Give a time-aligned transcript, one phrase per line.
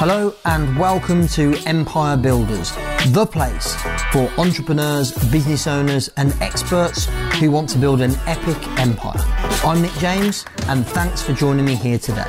[0.00, 2.72] Hello and welcome to Empire Builders,
[3.08, 3.74] the place
[4.10, 9.20] for entrepreneurs, business owners, and experts who want to build an epic empire.
[9.62, 12.24] I'm Nick James, and thanks for joining me here today.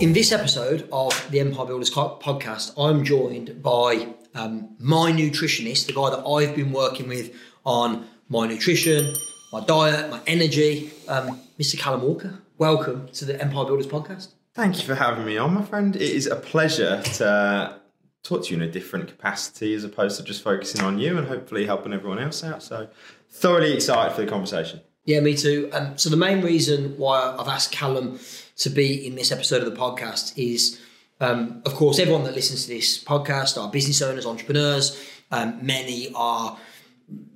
[0.00, 5.94] In this episode of the Empire Builders podcast, I'm joined by um, my nutritionist, the
[5.94, 9.12] guy that I've been working with on my nutrition,
[9.52, 11.76] my diet, my energy, um, Mr.
[11.76, 12.38] Callum Walker.
[12.56, 14.28] Welcome to the Empire Builders podcast.
[14.56, 15.94] Thank you for having me on, my friend.
[15.94, 17.78] It is a pleasure to
[18.22, 21.28] talk to you in a different capacity as opposed to just focusing on you and
[21.28, 22.62] hopefully helping everyone else out.
[22.62, 22.88] So,
[23.28, 24.80] thoroughly excited for the conversation.
[25.04, 25.68] Yeah, me too.
[25.74, 28.18] Um, so, the main reason why I've asked Callum
[28.56, 30.80] to be in this episode of the podcast is,
[31.20, 34.98] um, of course, everyone that listens to this podcast are business owners, entrepreneurs.
[35.30, 36.56] Um, many are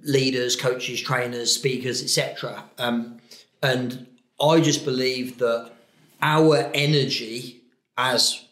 [0.04, 2.64] leaders, coaches, trainers, speakers, etc.
[2.78, 3.18] Um,
[3.62, 4.06] and
[4.40, 5.72] I just believe that
[6.22, 7.62] our energy
[7.96, 8.44] as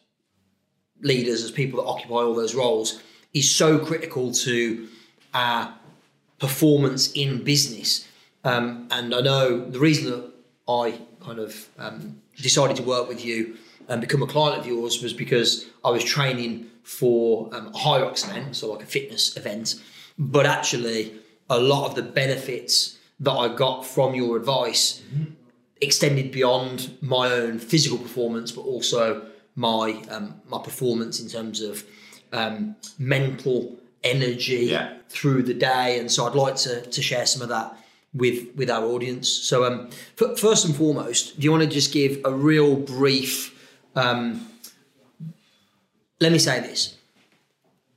[1.00, 3.00] leaders, as people that occupy all those roles,
[3.34, 4.88] is so critical to
[5.34, 5.75] our
[6.38, 8.06] performance in business.
[8.44, 10.30] Um, and I know the reason that
[10.69, 13.56] I kind of um, decided to work with you
[13.88, 18.28] and become a client of yours was because I was training for um, a Hyrox
[18.28, 19.75] event, so like a fitness event.
[20.19, 21.14] But actually,
[21.50, 25.34] a lot of the benefits that I got from your advice mm-hmm
[25.80, 31.84] extended beyond my own physical performance, but also my um, my performance in terms of
[32.32, 34.94] um, mental energy yeah.
[35.08, 35.98] through the day.
[35.98, 37.76] And so I'd like to to share some of that
[38.14, 39.28] with with our audience.
[39.28, 43.54] So um, f- first and foremost, do you want to just give a real brief?
[43.94, 44.48] Um,
[46.20, 46.96] let me say this.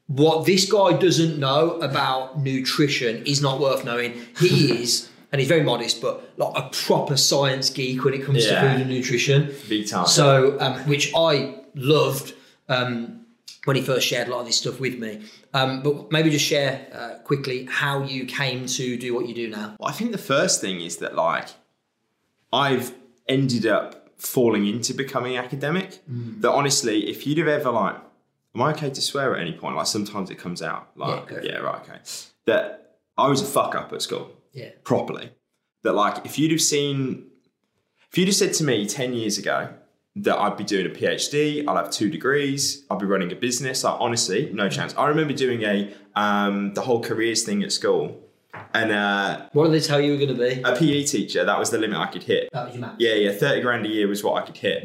[0.07, 4.13] What this guy doesn't know about nutrition is not worth knowing.
[4.38, 8.45] He is and he's very modest, but like a proper science geek when it comes
[8.45, 8.61] yeah.
[8.61, 9.55] to food and nutrition.
[9.69, 10.05] Big time.
[10.05, 12.33] So, um, which I loved
[12.67, 13.25] um,
[13.63, 15.23] when he first shared a lot of this stuff with me.
[15.53, 19.50] Um, but maybe just share uh, quickly how you came to do what you do
[19.50, 19.75] now.
[19.79, 21.47] Well, I think the first thing is that like
[22.51, 22.94] I've
[23.27, 26.00] ended up falling into becoming academic.
[26.11, 26.41] Mm.
[26.41, 27.95] That honestly, if you'd have ever like,
[28.53, 29.77] am I okay to swear at any point?
[29.77, 30.89] Like sometimes it comes out.
[30.97, 32.00] Like yeah, yeah right, okay.
[32.45, 34.69] That I was a fuck up at school yeah.
[34.84, 35.31] properly.
[35.84, 37.28] That like if you'd have seen,
[38.09, 39.73] if you'd have said to me ten years ago
[40.16, 43.84] that I'd be doing a PhD, I'll have two degrees, I'll be running a business,
[43.84, 44.95] like honestly, no chance.
[44.97, 48.17] I remember doing a um, the whole careers thing at school.
[48.73, 50.62] And uh, what did they tell you were going to be?
[50.62, 51.45] A PE teacher.
[51.45, 52.50] That was the limit I could hit.
[52.51, 52.95] That was your max.
[53.00, 53.31] Yeah, yeah.
[53.31, 54.83] Thirty grand a year was what I could hit.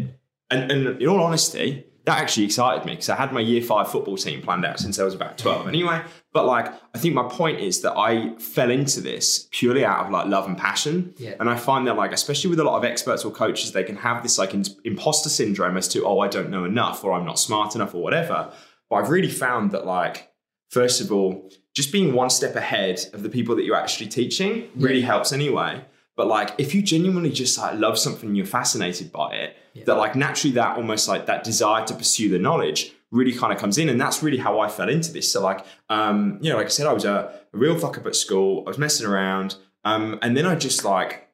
[0.51, 3.91] And, and in all honesty, that actually excited me because I had my year five
[3.91, 6.03] football team planned out since I was about 12 anyway.
[6.33, 10.13] But like, I think my point is that I fell into this purely out of
[10.13, 11.15] like love and passion.
[11.19, 11.35] Yeah.
[11.41, 13.97] And I find that like, especially with a lot of experts or coaches, they can
[13.97, 17.41] have this like imposter syndrome as to, oh, I don't know enough or I'm not
[17.41, 18.53] smart enough or whatever.
[18.89, 20.31] But I've really found that like,
[20.71, 24.69] first of all, just being one step ahead of the people that you're actually teaching
[24.77, 25.07] really yeah.
[25.07, 25.85] helps anyway.
[26.17, 29.85] But like, if you genuinely just like love something, you're fascinated by it, yeah.
[29.85, 33.59] that like naturally that almost like that desire to pursue the knowledge really kind of
[33.59, 35.31] comes in, and that's really how I fell into this.
[35.31, 38.07] So like, um, you know, like I said, I was a, a real fuck up
[38.07, 38.65] at school.
[38.67, 41.29] I was messing around, um, and then I just like,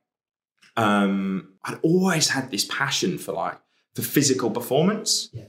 [0.77, 3.59] um, I'd always had this passion for like
[3.95, 5.29] for physical performance.
[5.33, 5.45] Yeah.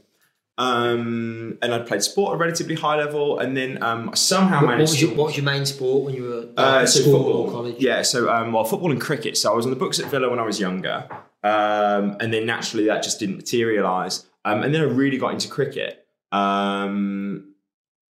[0.58, 4.68] Um, and I played sport at a relatively high level, and then um, somehow what,
[4.68, 4.80] managed.
[4.80, 7.14] What was, your, what was, your, main sport when you were uh, uh, so school
[7.14, 7.76] football, or college?
[7.80, 9.36] Yeah, so um, well, football and cricket.
[9.38, 11.08] So I was on the books at Villa when I was younger,
[11.44, 14.26] um, and then naturally that just didn't materialise.
[14.46, 16.06] Um, and then I really got into cricket.
[16.32, 17.54] Um,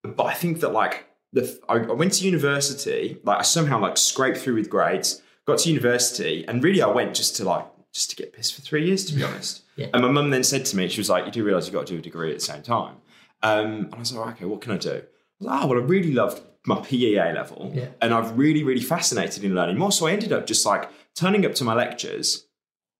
[0.03, 3.97] but I think that like the I, I went to university, like I somehow like
[3.97, 8.09] scraped through with grades, got to university, and really I went just to like just
[8.09, 9.62] to get pissed for three years, to be honest.
[9.75, 9.87] Yeah.
[9.93, 11.87] And my mum then said to me, she was like, "You do realise you've got
[11.87, 12.95] to do a degree at the same time."
[13.41, 15.01] Um, and I was like, "Okay, what can I do?" I
[15.39, 17.87] was like, "Oh, well, I really loved my PEA level, yeah.
[18.01, 21.45] and I've really, really fascinated in learning more." So I ended up just like turning
[21.45, 22.45] up to my lectures,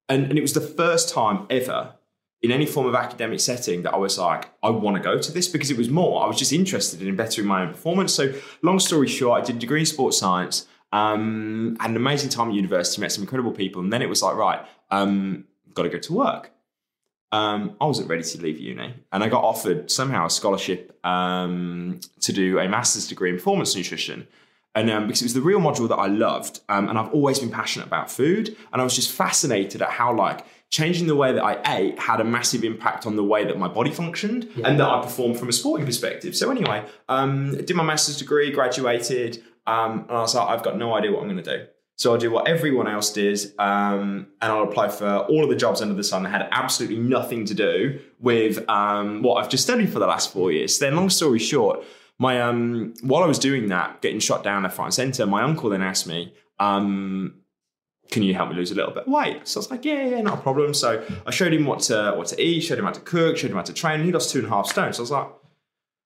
[0.10, 1.96] and, and it was the first time ever
[2.44, 5.32] in any form of academic setting that I was like, I want to go to
[5.32, 6.24] this because it was more.
[6.24, 8.14] I was just interested in bettering my own performance.
[8.14, 10.68] So, long story short, I did a degree in sports science.
[10.92, 14.22] Um, had an amazing time at university, met some incredible people, and then it was
[14.22, 16.52] like, right, um, got to go to work.
[17.34, 22.00] Um, I wasn't ready to leave uni, and I got offered somehow a scholarship um,
[22.22, 24.28] to do a master's degree in performance nutrition.
[24.76, 27.40] And um, because it was the real module that I loved, um, and I've always
[27.40, 31.34] been passionate about food, and I was just fascinated at how like changing the way
[31.34, 34.68] that I ate had a massive impact on the way that my body functioned yeah.
[34.68, 36.36] and that I performed from a sporting perspective.
[36.36, 40.78] So anyway, um, did my master's degree, graduated, um, and I was like, I've got
[40.78, 41.66] no idea what I'm going to do.
[41.96, 45.56] So I'll do what everyone else did, um, and I'll apply for all of the
[45.56, 49.64] jobs under the sun that had absolutely nothing to do with um, what I've just
[49.64, 50.80] studied for the last four years.
[50.80, 51.84] Then, long story short,
[52.18, 55.44] my um, while I was doing that, getting shot down left, right, and centre, my
[55.44, 57.36] uncle then asked me, um,
[58.10, 60.06] "Can you help me lose a little bit of weight?" So I was like, "Yeah,
[60.08, 62.86] yeah, not a problem." So I showed him what to what to eat, showed him
[62.86, 64.04] how to cook, showed him how to train.
[64.04, 64.94] He lost two and a half stone.
[64.94, 65.28] So I was like,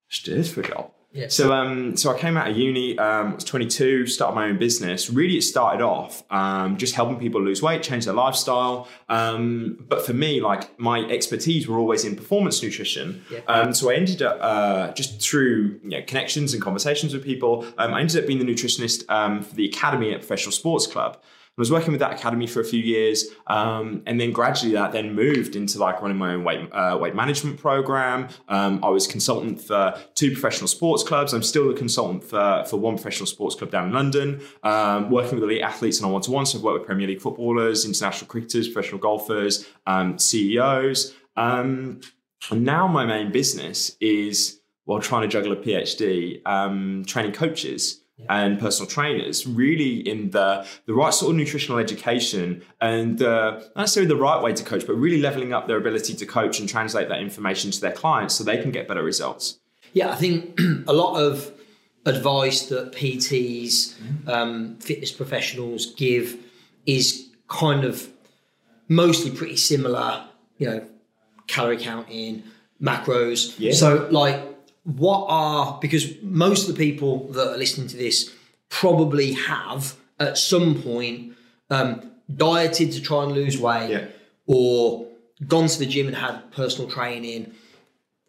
[0.09, 1.29] "Let's do this for a job." Yeah.
[1.29, 4.59] So um, so I came out of uni, um, I was 22, started my own
[4.59, 5.09] business.
[5.09, 8.87] Really, it started off um, just helping people lose weight, change their lifestyle.
[9.09, 13.23] Um, but for me, like my expertise were always in performance nutrition.
[13.31, 13.39] Yeah.
[13.47, 17.65] Um, so I ended up uh, just through you know, connections and conversations with people.
[17.79, 21.17] Um, I ended up being the nutritionist um, for the academy at Professional Sports Club.
[21.57, 24.91] I was working with that academy for a few years, um, and then gradually that
[24.91, 28.27] then moved into like running my own weight uh, weight management program.
[28.47, 31.33] Um, I was consultant for two professional sports clubs.
[31.33, 35.39] I'm still the consultant for for one professional sports club down in London, um, working
[35.39, 36.45] with elite athletes and on one to one.
[36.45, 42.01] So I've worked with Premier League footballers, international cricketers, professional golfers, um, CEOs, um,
[42.51, 48.03] and now my main business is while trying to juggle a PhD, um, training coaches
[48.29, 53.77] and personal trainers really in the the right sort of nutritional education and uh, not
[53.77, 56.67] necessarily the right way to coach, but really leveling up their ability to coach and
[56.67, 59.59] translate that information to their clients so they can get better results.
[59.93, 61.51] Yeah, I think a lot of
[62.05, 66.37] advice that PTs, um, fitness professionals give
[66.85, 68.09] is kind of
[68.87, 70.23] mostly pretty similar.
[70.57, 70.87] You know,
[71.45, 72.43] calorie counting,
[72.81, 73.55] macros.
[73.59, 73.73] Yeah.
[73.73, 74.56] So, like,
[74.95, 78.33] what are because most of the people that are listening to this
[78.69, 81.33] probably have at some point
[81.69, 84.05] um, dieted to try and lose weight Yeah.
[84.45, 85.05] or
[85.45, 87.51] gone to the gym and had personal training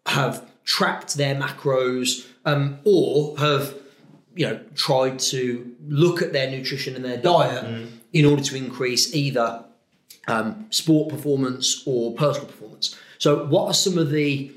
[0.05, 3.73] have tracked their macros um, or have
[4.35, 9.13] you know tried to look at their nutrition and their diet in order to increase
[9.15, 9.63] either
[10.27, 14.51] um, sport performance or personal performance so what are some of the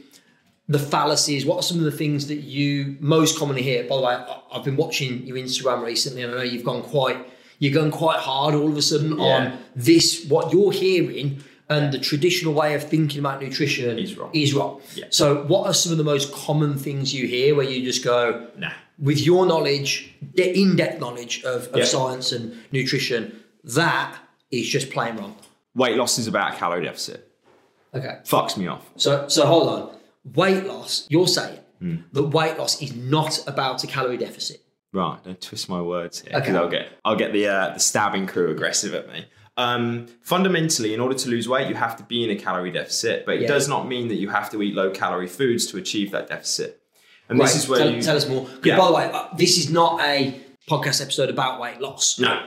[0.73, 4.03] the fallacies what are some of the things that you most commonly hear by the
[4.03, 4.15] way
[4.53, 7.19] i've been watching your instagram recently and i know you've gone quite
[7.59, 9.25] you're going quite hard all of a sudden Yeah.
[9.37, 14.31] on this what you're hearing and the traditional way of thinking about nutrition Is wrong.
[14.35, 14.81] is wrong.
[14.95, 15.07] Yeah.
[15.11, 18.49] So, what are some of the most common things you hear where you just go,
[18.59, 18.73] Nah.
[18.99, 23.21] with your knowledge, de- in-depth knowledge of, of science and nutrition,
[23.65, 24.19] that
[24.51, 25.35] is just plain wrong.
[25.75, 27.21] Weight loss is about a calorie deficit.
[27.95, 28.19] Okay.
[28.25, 28.85] Fucks me off.
[28.97, 29.97] So, so hold on.
[30.25, 31.07] Weight loss.
[31.11, 31.97] You're saying Hmm.
[32.13, 34.63] that weight loss is not about a calorie deficit.
[34.93, 36.57] Right, don't twist my words here because Okay.
[36.59, 39.25] I'll get I'll get the uh, the stabbing crew aggressive at me.
[39.57, 43.27] Um, fundamentally, in order to lose weight, you have to be in a calorie deficit,
[43.27, 43.49] but it Yeah.
[43.49, 46.81] does not mean that you have to eat low calorie foods to achieve that deficit.
[47.29, 48.47] And this is where tell, you tell us more.
[48.65, 48.79] Yeah.
[48.79, 50.41] By the way, uh, this is not a
[50.71, 52.19] podcast episode about weight loss.
[52.19, 52.47] no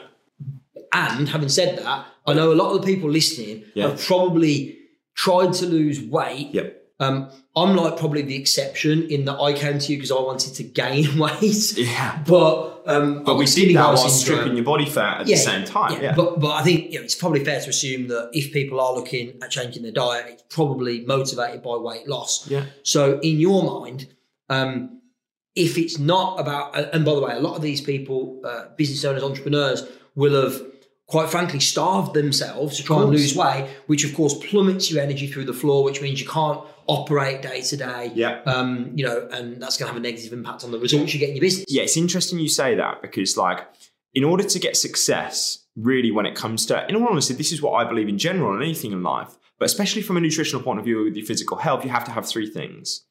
[0.94, 3.90] And having said that, I know a lot of the people listening Yeah.
[3.90, 4.78] have probably
[5.16, 6.50] tried to lose weight.
[6.54, 6.85] Yep.
[7.00, 10.54] Um, I'm like probably the exception in that I came to you because I wanted
[10.56, 11.78] to gain weight.
[11.78, 12.22] Yeah.
[12.26, 14.12] But um, But we did skinny that while syndrome.
[14.40, 16.02] stripping your body fat at the same time.
[16.02, 16.16] Yeah.
[16.16, 18.94] But but I think you know, it's probably fair to assume that if people are
[18.94, 22.48] looking at changing their diet, it's probably motivated by weight loss.
[22.50, 22.66] Yeah.
[22.84, 24.08] So in your mind,
[24.50, 25.02] um,
[25.56, 29.04] if it's not about, and by the way, a lot of these people, uh, business
[29.06, 29.84] owners, entrepreneurs,
[30.14, 30.62] will have
[31.08, 35.28] quite frankly starved themselves to try and lose weight, which of course plummets your energy
[35.28, 38.12] through the floor, which means you can't operate day to day.
[38.14, 38.42] Yeah.
[38.46, 41.20] Um, you know, and that's going to have a negative impact on the results you
[41.20, 41.66] get in your business.
[41.68, 43.68] yeah, it's interesting you say that because, like,
[44.14, 47.62] in order to get success, really, when it comes to, in all honesty, this is
[47.62, 50.80] what I believe in general and anything in life, but especially from a nutritional point
[50.80, 53.04] of view with your physical health, you have to have three things.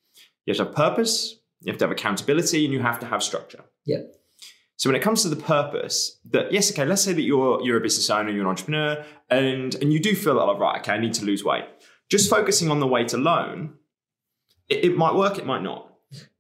[0.47, 3.23] You have to have purpose, you have to have accountability, and you have to have
[3.23, 3.65] structure.
[3.85, 4.03] Yeah.
[4.77, 7.77] So when it comes to the purpose, that yes, okay, let's say that you're you're
[7.77, 10.93] a business owner, you're an entrepreneur, and and you do feel that like, right, okay,
[10.93, 11.65] I need to lose weight.
[12.11, 13.75] Just focusing on the weight alone,
[14.69, 15.91] it, it might work, it might not.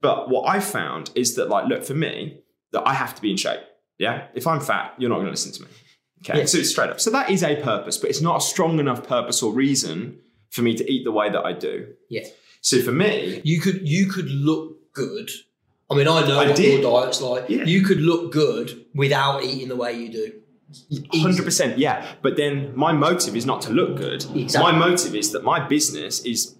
[0.01, 2.41] But what I found is that, like, look, for me,
[2.73, 3.61] that I have to be in shape.
[3.99, 4.27] Yeah.
[4.35, 5.69] If I'm fat, you're not going to listen to me.
[6.21, 6.41] Okay.
[6.41, 6.45] Yeah.
[6.47, 7.01] So it's straight up.
[7.01, 10.19] So that is a purpose, but it's not a strong enough purpose or reason
[10.51, 11.89] for me to eat the way that I do.
[12.09, 12.25] Yeah.
[12.61, 15.31] So for me, You could you could look good.
[15.91, 16.83] I mean, I know I what did.
[16.83, 17.49] your diet's like.
[17.49, 17.65] Yeah.
[17.65, 20.33] You could look good without eating the way you do.
[21.13, 22.05] Hundred percent, yeah.
[22.23, 24.25] But then my motive is not to look good.
[24.35, 24.73] Exactly.
[24.73, 26.57] My motive is that my business is.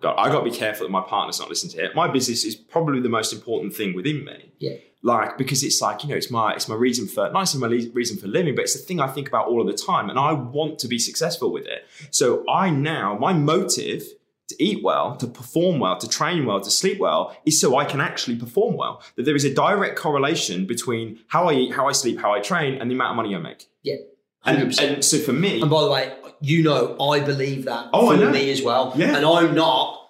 [0.00, 1.94] God, I got to be careful that my partner's not listening to it.
[1.94, 4.52] My business is probably the most important thing within me.
[4.58, 4.76] Yeah.
[5.02, 7.84] Like because it's like you know it's my it's my reason for not necessarily my
[7.84, 10.08] le- reason for living, but it's the thing I think about all of the time,
[10.10, 11.86] and I want to be successful with it.
[12.10, 14.02] So I now my motive
[14.48, 17.84] to eat well, to perform well, to train well, to sleep well, is so I
[17.84, 19.02] can actually perform well.
[19.16, 22.40] That there is a direct correlation between how I eat, how I sleep, how I
[22.40, 23.66] train, and the amount of money I make.
[23.82, 23.96] Yeah.
[24.44, 24.82] And, 100%.
[24.94, 28.30] and so for me, And by the way, you know, I believe that Oh, for
[28.30, 28.92] me as well.
[28.94, 29.16] Yeah.
[29.16, 30.00] And I'm not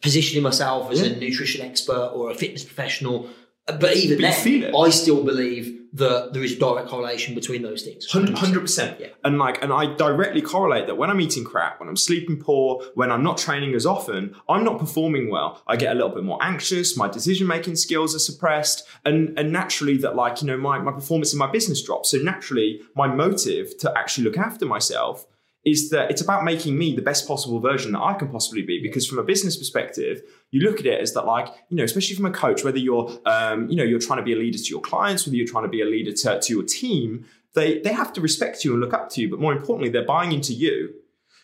[0.00, 1.12] positioning myself as Yeah.
[1.12, 3.28] a nutrition expert or a fitness professional.
[3.66, 4.74] Uh, but even But then.
[4.74, 8.06] I still believe that there is a direct correlation between those things.
[8.10, 9.08] Hundred percent, Yeah.
[9.24, 12.82] and like, and I directly correlate that when I'm eating crap, when I'm sleeping poor,
[12.94, 15.62] when I'm not training as often, I'm not performing well.
[15.66, 16.96] I get a little bit more anxious.
[16.96, 20.92] My decision making skills are suppressed, and and naturally that like you know my my
[20.92, 22.10] performance in my business drops.
[22.12, 25.26] So naturally, my motive to actually look after myself
[25.64, 28.80] is that it's about making me the best possible version that I can possibly be.
[28.82, 32.16] Because from a business perspective, you look at it as that, like, you know, especially
[32.16, 34.70] from a coach, whether you're, um, you know, you're trying to be a leader to
[34.70, 37.92] your clients, whether you're trying to be a leader to, to your team, they they
[37.92, 39.28] have to respect you and look up to you.
[39.28, 40.94] But more importantly, they're buying into you,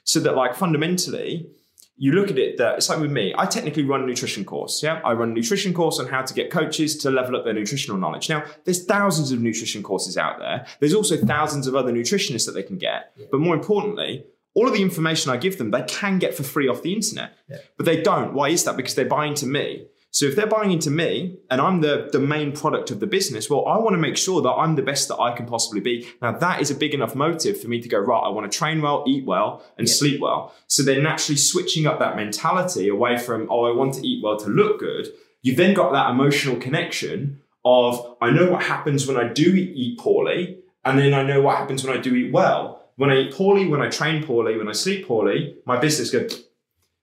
[0.04, 1.50] so that like fundamentally.
[1.98, 4.82] You look at it that it's like with me, I technically run a nutrition course.
[4.82, 5.00] Yeah.
[5.02, 7.96] I run a nutrition course on how to get coaches to level up their nutritional
[7.96, 8.28] knowledge.
[8.28, 10.66] Now, there's thousands of nutrition courses out there.
[10.80, 13.16] There's also thousands of other nutritionists that they can get.
[13.30, 16.68] But more importantly, all of the information I give them, they can get for free
[16.68, 17.32] off the internet.
[17.48, 17.58] Yeah.
[17.76, 18.34] But they don't.
[18.34, 18.76] Why is that?
[18.76, 19.86] Because they're buying into me.
[20.10, 23.50] So if they're buying into me and I'm the, the main product of the business,
[23.50, 26.08] well, I want to make sure that I'm the best that I can possibly be.
[26.22, 28.58] Now that is a big enough motive for me to go, right, I want to
[28.58, 29.92] train well, eat well, and Yeah.
[29.94, 30.54] sleep well.
[30.68, 34.38] So they're naturally switching up that mentality away from, oh, I want to eat well
[34.38, 35.08] to look good.
[35.42, 39.98] You've then got that emotional connection of I know what happens when I do eat
[39.98, 42.84] poorly, and then I know what happens when I do eat well.
[42.96, 46.44] When I eat poorly, when I train poorly, when I sleep poorly, my business goes.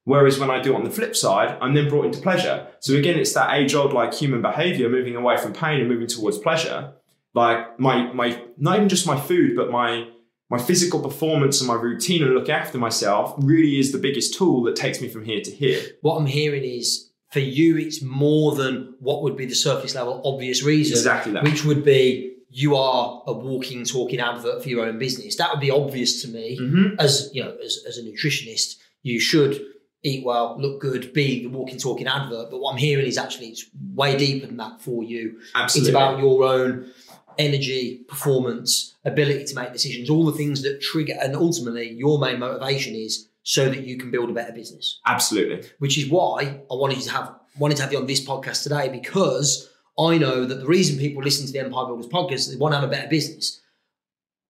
[0.05, 2.67] Whereas when I do it on the flip side, I'm then brought into pleasure.
[2.81, 6.37] So again, it's that age-old like human behavior, moving away from pain and moving towards
[6.39, 6.93] pleasure.
[7.33, 10.07] Like my my not even just my food, but my
[10.49, 14.61] my physical performance and my routine and look after myself really is the biggest tool
[14.63, 15.81] that takes me from here to here.
[16.01, 20.21] What I'm hearing is for you, it's more than what would be the surface level
[20.23, 21.43] obvious reason, Exactly that.
[21.43, 25.37] which would be you are a walking, talking advert for your own business.
[25.37, 26.95] That would be obvious to me Mhm.
[26.99, 28.75] as you know, as, as a nutritionist.
[29.01, 29.59] You should
[30.03, 32.51] eat well, look good, be the walking, talking advert.
[32.51, 35.39] But what I'm hearing is actually it's way deeper than that for you.
[35.55, 35.89] Absolutely.
[35.89, 36.91] It's about your own
[37.37, 42.39] energy, performance, ability to make decisions, all the things that trigger, and ultimately your main
[42.39, 45.69] motivation is so that you can build a better business Absolutely.
[45.79, 48.63] which is why I wanted you to have wanted to have you on this podcast
[48.63, 49.69] today because
[49.99, 52.73] I know that the reason people listen to the Empire Builders podcast is they want
[52.73, 53.61] to have a better business.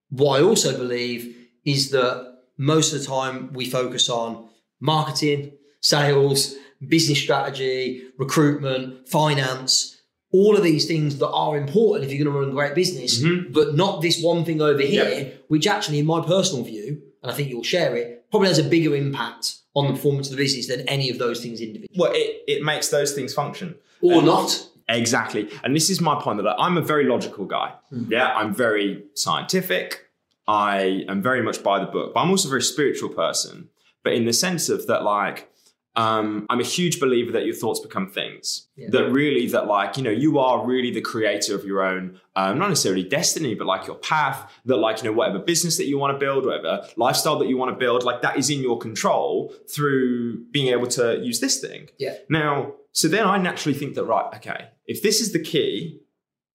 [0.10, 4.48] What I also believe is that most of the time we focus on
[4.84, 10.02] marketing, sales, business strategy, recruitment, finance,
[10.34, 13.22] all of these things that are important if you're going to run a great business,
[13.24, 13.54] Mhm.
[13.54, 15.28] but not this one thing over here, Yeah.
[15.48, 18.64] which actually, in my personal view, and I think you'll share it, probably has a
[18.64, 21.96] bigger impact on the performance of the business than any of those things individually.
[21.98, 23.76] Well, it, it makes those things function.
[24.02, 24.68] Or And- not.
[24.90, 25.48] Exactly.
[25.64, 27.72] And this is my point that I'm a very logical guy.
[28.10, 30.02] Yeah, I'm very scientific.
[30.46, 33.70] I am very much by the book, but I'm also a very spiritual person.
[34.04, 35.50] But in the sense of that, like,
[35.96, 38.68] um, I'm a huge believer that your thoughts become things.
[38.76, 38.88] Yeah.
[38.90, 42.58] That really, that like, you know, you are really the creator of your own, um,
[42.58, 44.52] not necessarily destiny, but like your path.
[44.66, 47.58] That like, you know, whatever business that you want to build, whatever lifestyle that you
[47.58, 51.60] want to build, like that is in your control through being able to use this
[51.60, 51.90] thing.
[52.00, 52.16] Yeah.
[52.28, 56.00] Now, so then I naturally think that, right, okay, if this is the key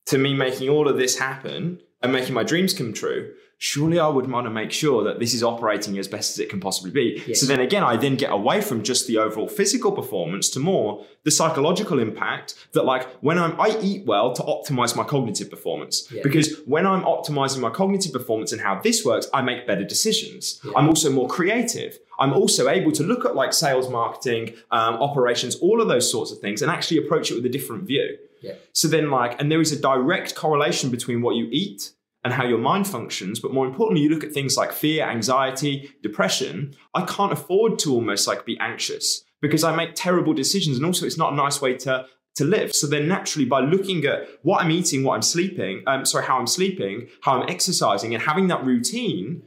[0.06, 4.06] to me making all of this happen and making my dreams come true, surely I
[4.06, 6.92] would want to make sure that this is operating as best as it can possibly
[6.92, 7.22] be.
[7.26, 7.40] Yes.
[7.40, 11.04] So then again, I then get away from just the overall physical performance to more
[11.24, 16.08] the psychological impact that like when I'm I eat well to optimize my cognitive performance.
[16.10, 16.22] Yeah.
[16.22, 20.60] Because when I'm optimizing my cognitive performance and how this works, I make better decisions.
[20.64, 20.72] Yeah.
[20.76, 21.98] I'm also more creative.
[22.20, 26.30] I'm also able to look at like sales, marketing, um, operations, all of those sorts
[26.30, 28.18] of things, and actually approach it with a different view.
[28.40, 28.54] Yeah.
[28.72, 31.92] So then, like, and there is a direct correlation between what you eat
[32.28, 33.40] and how your mind functions.
[33.40, 36.74] But more importantly, you look at things like fear, anxiety, depression.
[36.92, 41.06] I can't afford to almost like be anxious because I make terrible decisions, and also
[41.06, 42.04] it's not a nice way to
[42.34, 42.74] to live.
[42.74, 46.38] So then, naturally, by looking at what I'm eating, what I'm sleeping, um, sorry, how
[46.38, 49.44] I'm sleeping, how I'm exercising, and having that routine,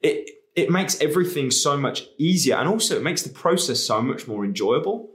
[0.00, 4.26] it it makes everything so much easier, and also it makes the process so much
[4.26, 5.10] more enjoyable.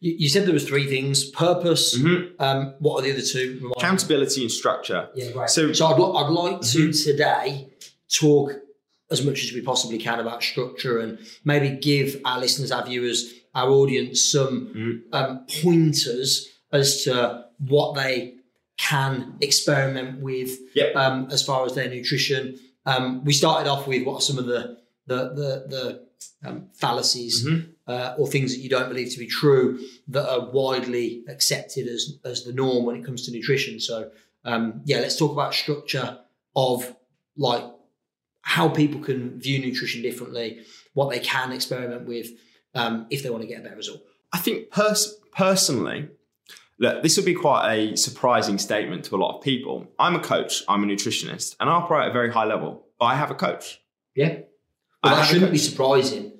[0.00, 1.96] You, you said there was three things: purpose.
[1.98, 2.32] Mhm.
[2.38, 3.54] Um, what are the other two?
[3.56, 3.72] Remind me.
[3.76, 5.08] Accountability and structure.
[5.14, 5.50] Yeah, right.
[5.50, 5.94] So- So, I'd,
[6.24, 7.10] I'd like to Mm-hmm.
[7.10, 7.68] today
[8.12, 8.52] talk
[9.10, 13.32] as much as we possibly can about structure and maybe give our listeners, our viewers,
[13.54, 15.14] our audience some Mm-hmm.
[15.14, 18.34] um, pointers as to what they
[18.76, 20.96] can experiment with Yep.
[20.96, 22.58] um, as far as their nutrition.
[22.86, 27.44] Um, we started off with what are some of the the the the um, fallacies
[27.46, 27.73] Mhm.
[27.86, 32.18] Uh, or things that you don't believe to be true that are widely accepted as
[32.24, 33.80] as the norm when it comes to nutrition.
[33.80, 34.10] So
[34.44, 36.18] um, yeah, let's talk about structure
[36.56, 36.94] of
[37.36, 37.64] like
[38.42, 40.60] how people can view nutrition differently,
[40.92, 42.28] what they can experiment with
[42.74, 44.00] um, if they want to get a better result.
[44.32, 46.08] I think pers- personally,
[46.78, 49.86] look, this will be quite a surprising statement to a lot of people.
[49.98, 53.06] I'm a coach, I'm a nutritionist, and I operate at a very high level, but
[53.06, 53.80] I have a coach.
[54.14, 54.40] Yeah,
[55.02, 56.33] I well, that shouldn't be surprising.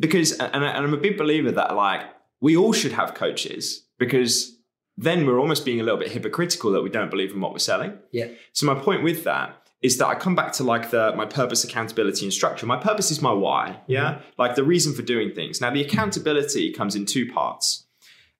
[0.00, 2.02] Because and, and I'm a big believer that like
[2.40, 4.56] we all should have coaches because
[4.96, 7.58] then we're almost being a little bit hypocritical that we don't believe in what we're
[7.58, 7.98] selling.
[8.10, 8.28] Yeah.
[8.52, 11.64] So my point with that is that I come back to like the my purpose,
[11.64, 12.66] accountability, and structure.
[12.66, 13.80] My purpose is my why.
[13.86, 14.22] Yeah, mm-hmm.
[14.38, 15.60] like the reason for doing things.
[15.60, 17.86] Now the accountability comes in two parts: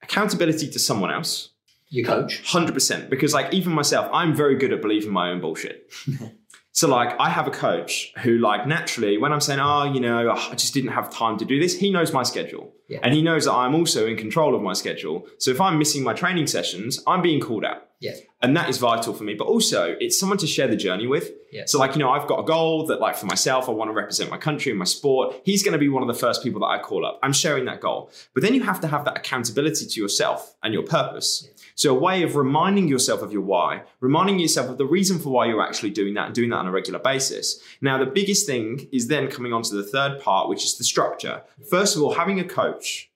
[0.02, 1.50] accountability to someone else,
[1.88, 2.42] Your coach.
[2.46, 3.08] hundred percent.
[3.08, 5.90] Because like even myself, I'm very good at believing my own bullshit.
[6.72, 10.30] So like I have a coach who like naturally when I'm saying, oh, you know,
[10.30, 12.72] I just didn't have time to do this, he knows my schedule.
[12.88, 13.00] Yeah.
[13.02, 15.26] And he knows that I'm also in control of my schedule.
[15.38, 17.88] So if I'm missing my training sessions, I'm being called out.
[18.00, 18.12] Yeah.
[18.40, 19.34] And that is vital for me.
[19.34, 21.30] But also it's someone to share the journey with.
[21.52, 21.64] Yeah.
[21.66, 23.94] So like, you know, I've got a goal that like for myself, I want to
[23.94, 25.40] represent my country and my sport.
[25.44, 27.18] He's going to be one of the first people that I call up.
[27.22, 28.10] I'm sharing that goal.
[28.32, 31.48] But then you have to have that accountability to yourself and your purpose.
[31.80, 35.30] So a way of reminding yourself of your why, reminding yourself of the reason for
[35.30, 37.58] why you're actually doing that and doing that on a regular basis.
[37.80, 40.84] Now, the biggest thing is then coming on to the third part, which is the
[40.84, 41.40] structure.
[41.70, 43.10] First of all, having a coach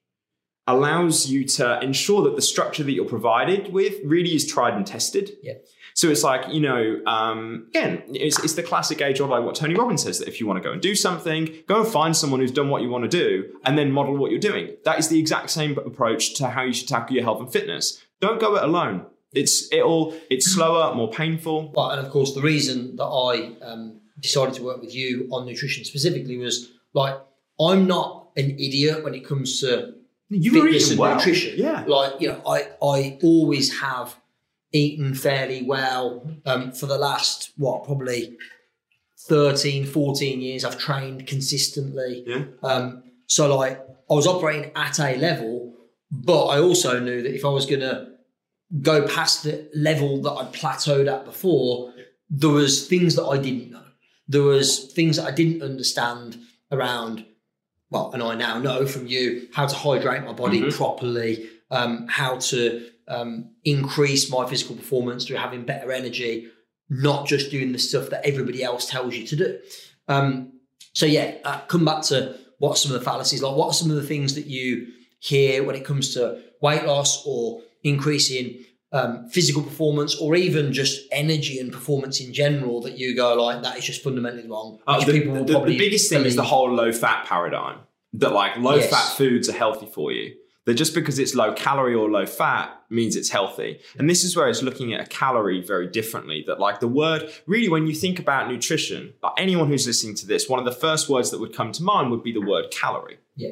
[0.65, 4.87] allows you to ensure that the structure that you're provided with really is tried and
[4.87, 5.33] tested.
[5.43, 5.53] Yeah.
[5.93, 9.53] So it's like, you know, um, again, it's, it's the classic age old, like what
[9.53, 12.17] Tony Robbins says that if you want to go and do something, go and find
[12.17, 14.75] someone who's done what you want to do and then model what you're doing.
[14.83, 18.03] That is the exact same approach to how you should tackle your health and fitness.
[18.21, 19.05] Don't go it alone.
[19.33, 21.71] It's it'll it's slower, more painful.
[21.75, 25.45] Well, and of course, the reason that I um, decided to work with you on
[25.45, 27.15] nutrition specifically was like
[27.59, 29.95] I'm not an idiot when it comes to
[30.29, 31.15] You fitness and well.
[31.15, 31.53] nutrition.
[31.57, 31.83] Yeah.
[31.87, 34.15] Like, you know, I, I always have
[34.73, 38.37] eaten fairly well um, for the last, what, probably
[39.27, 40.65] 13, 14 years.
[40.65, 42.23] I've trained consistently.
[42.27, 42.43] Yeah.
[42.61, 43.79] Um, so, like,
[44.09, 45.73] I was operating at a level,
[46.11, 48.07] but I also knew that if I was going to
[48.81, 51.93] go past the level that I'd plateaued at before,
[52.29, 53.83] there was things that I didn't know.
[54.27, 56.37] There was things that I didn't understand
[56.71, 57.25] around
[57.91, 60.73] well, and I now know from you how to hydrate my body Mhm.
[60.73, 66.47] properly, um, how to um, increase my physical performance through having better energy,
[66.89, 69.59] not just doing the stuff that everybody else tells you to do.
[70.07, 70.53] Um,
[70.93, 73.55] so yeah, uh, come back to what some of the fallacies like.
[73.55, 74.87] What are some of the things that you
[75.29, 76.21] hear when it comes to
[76.61, 78.45] weight loss or increasing
[78.91, 83.61] um, physical performance, or even just energy and performance in general that you go like
[83.63, 84.79] that is just fundamentally wrong.
[84.87, 87.79] Uh, the, the- the biggest thing is the whole low fat paradigm.
[88.13, 88.89] That like low Yes.
[88.89, 90.35] fat foods are healthy for you.
[90.65, 93.79] That just because it's low calorie or low fat means it's healthy.
[93.99, 96.43] And this is where it's looking at a calorie very differently.
[96.47, 100.25] That like the word really when you think about nutrition, like anyone who's listening to
[100.25, 102.65] this, one of the first words that would come to mind would be the word
[102.71, 103.17] calorie.
[103.35, 103.51] Yeah.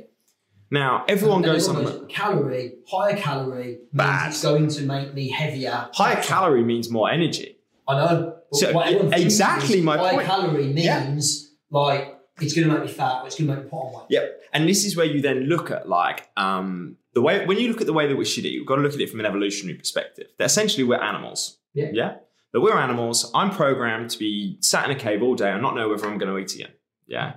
[0.71, 2.07] Now everyone goes on.
[2.07, 4.25] calorie, higher calorie Bad.
[4.25, 5.89] means it's going to make me heavier.
[5.93, 7.57] Higher calorie means more energy.
[7.87, 8.37] I know.
[8.53, 8.87] So, what
[9.19, 10.27] exactly my higher point.
[10.27, 11.09] calorie Yeah.
[11.09, 13.77] means like it's going to make me fat or it's going to make me put
[13.77, 14.05] on weight.
[14.09, 14.41] Yep.
[14.53, 17.81] And this is where you then look at like um, the way when you look
[17.81, 19.25] at the way that we should eat, you've got to look at it from an
[19.25, 20.27] evolutionary perspective.
[20.37, 21.57] That essentially we're animals.
[21.73, 21.89] Yeah.
[21.91, 22.15] Yeah.
[22.53, 23.31] That we're animals.
[23.33, 26.17] I'm programmed to be sat in a cave all day and not know whether I'm
[26.19, 26.73] going to eat again.
[27.07, 27.33] Yeah.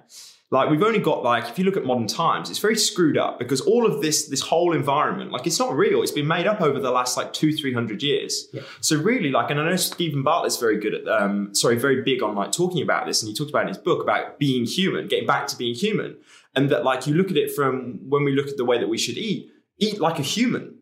[0.52, 3.38] Like we've only got like if you look at modern times, it's very screwed up
[3.38, 6.02] because all of this this whole environment, like it's not real.
[6.02, 8.46] It's been made up over the last like two three hundred years.
[8.52, 8.62] Yeah.
[8.80, 12.22] So really, like, and I know Steven Bartlett's very good at, um, sorry, very big
[12.22, 14.66] on like talking about this, and he talked about it in his book about being
[14.66, 16.16] human, getting back to being human,
[16.54, 18.88] and that like you look at it from when we look at the way that
[18.88, 20.78] we should eat, eat like a human.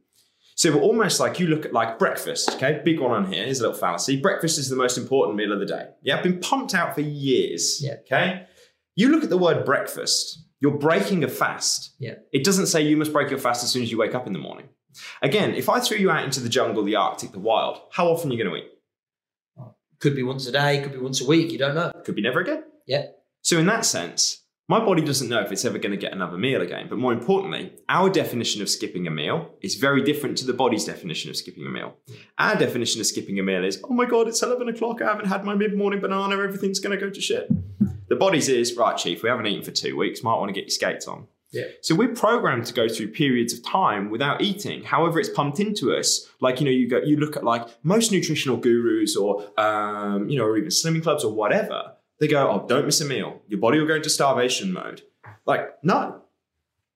[0.56, 2.80] So we're almost like you look at like breakfast, okay?
[2.84, 3.44] Big one on here.
[3.44, 4.20] Here's a little fallacy.
[4.20, 5.88] Breakfast is the most important meal of the day.
[6.02, 7.82] Yeah, I've been pumped out for years.
[7.82, 7.94] Yeah.
[8.04, 8.46] Okay.
[8.96, 11.94] You look at the word breakfast, you're breaking a fast.
[11.98, 12.14] Yeah.
[12.32, 14.32] It doesn't say you must break your fast as soon as you wake up in
[14.32, 14.68] the morning.
[15.22, 18.30] Again, if I threw you out into the jungle, the Arctic, the wild, how often
[18.30, 18.70] are you going to eat?
[19.98, 21.50] Could be once a day, could be once a week.
[21.50, 21.90] You don't know.
[22.04, 22.64] Could be never again.
[22.86, 23.06] Yeah.
[23.42, 26.38] So in that sense, my body doesn't know if it's ever going to get another
[26.38, 26.86] meal again.
[26.88, 30.86] But more importantly, our definition of skipping a meal is very different to the body's
[30.86, 31.96] definition of skipping a meal.
[32.38, 35.02] Our definition of skipping a meal is, oh my God, it's 11 o'clock.
[35.02, 36.42] I haven't had my mid-morning banana.
[36.42, 37.48] Everything's going to go to shit.
[38.08, 40.22] The body's is, right, chief, we haven't eaten for two weeks.
[40.22, 41.26] Might want to get your skates on.
[41.54, 41.64] Yeah.
[41.82, 44.82] So we're programmed to go through periods of time without eating.
[44.82, 46.28] However, it's pumped into us.
[46.40, 50.36] Like you know, you go, you look at like most nutritional gurus or um, you
[50.36, 51.93] know, or even slimming clubs or whatever.
[52.20, 53.42] They go, oh, don't miss a meal.
[53.48, 55.02] Your body will go into starvation mode.
[55.46, 56.22] Like, no,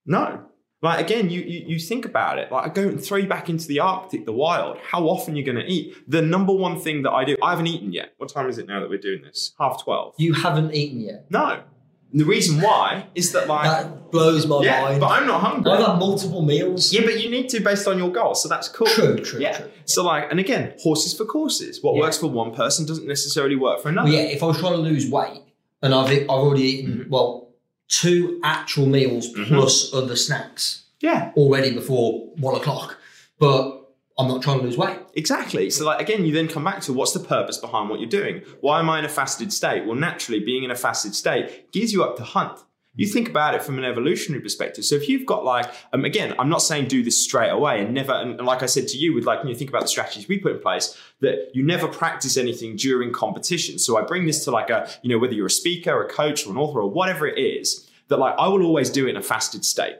[0.06, 0.44] no.
[0.80, 2.52] Like again, you, you you think about it.
[2.52, 4.78] Like I go and throw you back into the Arctic, the wild.
[4.78, 5.96] How often you're going to eat?
[6.08, 8.14] The number one thing that I do, I haven't eaten yet.
[8.18, 9.54] What time is it now that we're doing this?
[9.58, 10.14] Half twelve.
[10.18, 11.26] You haven't eaten yet.
[11.30, 11.62] No.
[12.10, 15.00] And the reason why is that like That blows my yeah, mind.
[15.00, 15.70] but I'm not hungry.
[15.72, 16.90] I've had multiple meals.
[16.92, 18.86] Yeah, but you need to based on your goals, so that's cool.
[18.86, 19.58] True, true, yeah.
[19.58, 19.70] true.
[19.84, 21.82] So like, and again, horses for courses.
[21.82, 22.00] What Yeah.
[22.02, 24.08] works for one person doesn't necessarily work for another.
[24.08, 25.42] Well, yeah, if I was trying to lose weight
[25.82, 27.10] and I've I've already eaten Mm-hmm.
[27.10, 27.50] well
[27.88, 32.96] two actual meals plus other snacks Yeah, already before one o'clock,
[33.38, 33.74] but
[34.18, 34.98] I'm not trying to lose weight.
[35.18, 35.68] Exactly.
[35.68, 38.42] So like again, you then come back to what's the purpose behind what you're doing?
[38.60, 39.84] Why am I in a fasted state?
[39.84, 42.58] Well, naturally, being in a fasted state gears you up to hunt.
[42.94, 44.84] You think about it from an evolutionary perspective.
[44.84, 47.94] So if you've got like, um, again, I'm not saying do this straight away and
[47.94, 50.26] never, and like I said to you, with like when you think about the strategies
[50.26, 53.78] we put in place, that you never practice anything during competition.
[53.78, 56.08] So I bring this to like a, you know, whether you're a speaker, or a
[56.08, 59.10] coach, or an author, or whatever it is, that like I will always do it
[59.10, 59.98] in a fasted state.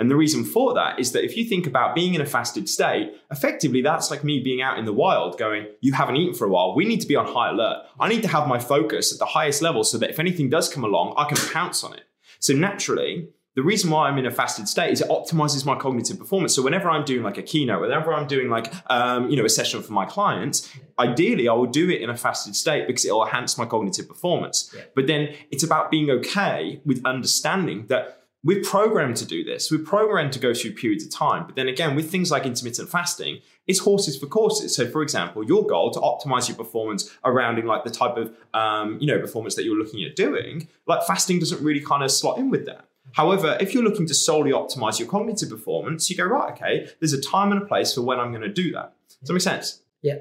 [0.00, 2.68] And the reason for that is that if you think about being in a fasted
[2.70, 6.46] state, effectively that's like me being out in the wild going, you haven't eaten for
[6.46, 6.74] a while.
[6.74, 7.84] We need to be on high alert.
[8.00, 10.72] I need to have my focus at the highest level so that if anything does
[10.72, 12.04] come along, I can pounce on it.
[12.38, 16.18] So naturally, the reason why I'm in a fasted state is it optimizes my cognitive
[16.18, 16.54] performance.
[16.54, 19.50] So whenever I'm doing like a keynote, whenever I'm doing like um, you know a
[19.50, 23.12] session for my clients, ideally I will do it in a fasted state because it
[23.12, 24.72] will enhance my cognitive performance.
[24.74, 24.84] Yeah.
[24.94, 29.70] But then it's about being okay with understanding that we're programmed to do this.
[29.70, 31.44] We're programmed to go through periods of time.
[31.46, 34.74] But then again, with things like intermittent fasting, it's horses for courses.
[34.74, 38.98] So, for example, your goal to optimize your performance around like the type of um,
[39.00, 42.38] you know performance that you're looking at doing, like fasting doesn't really kind of slot
[42.38, 42.86] in with that.
[43.12, 46.52] However, if you're looking to solely optimize your cognitive performance, you go right.
[46.52, 48.94] Okay, there's a time and a place for when I'm going to do that.
[49.20, 49.80] Does that make sense?
[50.00, 50.18] Yeah,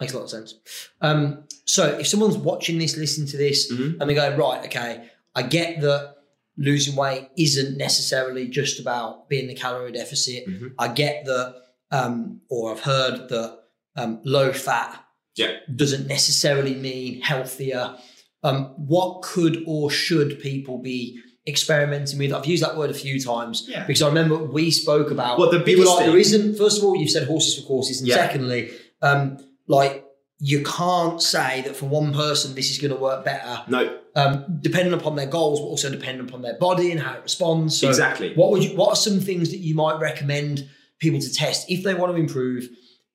[0.00, 0.54] makes a lot of sense.
[1.02, 4.00] Um, so if someone's watching this, listening to this, Mhm.
[4.00, 6.16] and they go, right, okay, I get that
[6.56, 10.46] losing weight isn't necessarily just about being the calorie deficit.
[10.46, 10.72] Mhm.
[10.78, 11.54] I get that,
[11.90, 13.58] um, or I've heard that
[13.96, 15.04] um, low fat
[15.36, 15.52] Yeah.
[15.76, 17.94] doesn't necessarily mean healthier.
[18.42, 22.32] Um, what could or should people be experimenting with?
[22.32, 23.84] I've used that word a few times Yeah.
[23.86, 25.38] because I remember we spoke about.
[25.38, 26.56] Well, the biggest like, thing- there isn't.
[26.56, 28.16] First of all, you've said horses for courses, and Yeah.
[28.16, 28.70] secondly,
[29.02, 29.38] um,
[29.68, 30.01] like
[30.44, 34.44] you can't say that for one person this is going to work better, No, um,
[34.60, 37.78] depending upon their goals, but also depending upon their body and how it responds.
[37.78, 38.34] So exactly.
[38.34, 38.76] what would you?
[38.76, 42.20] What are some things that you might recommend people to test if they want to
[42.20, 42.68] improve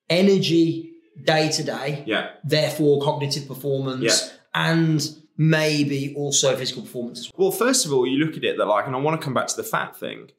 [0.10, 2.04] energy day to day?
[2.06, 2.30] Yeah.
[2.46, 4.30] Therefore, cognitive performance Yeah.
[4.56, 7.20] and maybe also physical performance.
[7.28, 9.24] as Well, first of all, you look at it that like, and I want to
[9.24, 10.32] come back to the fat thing,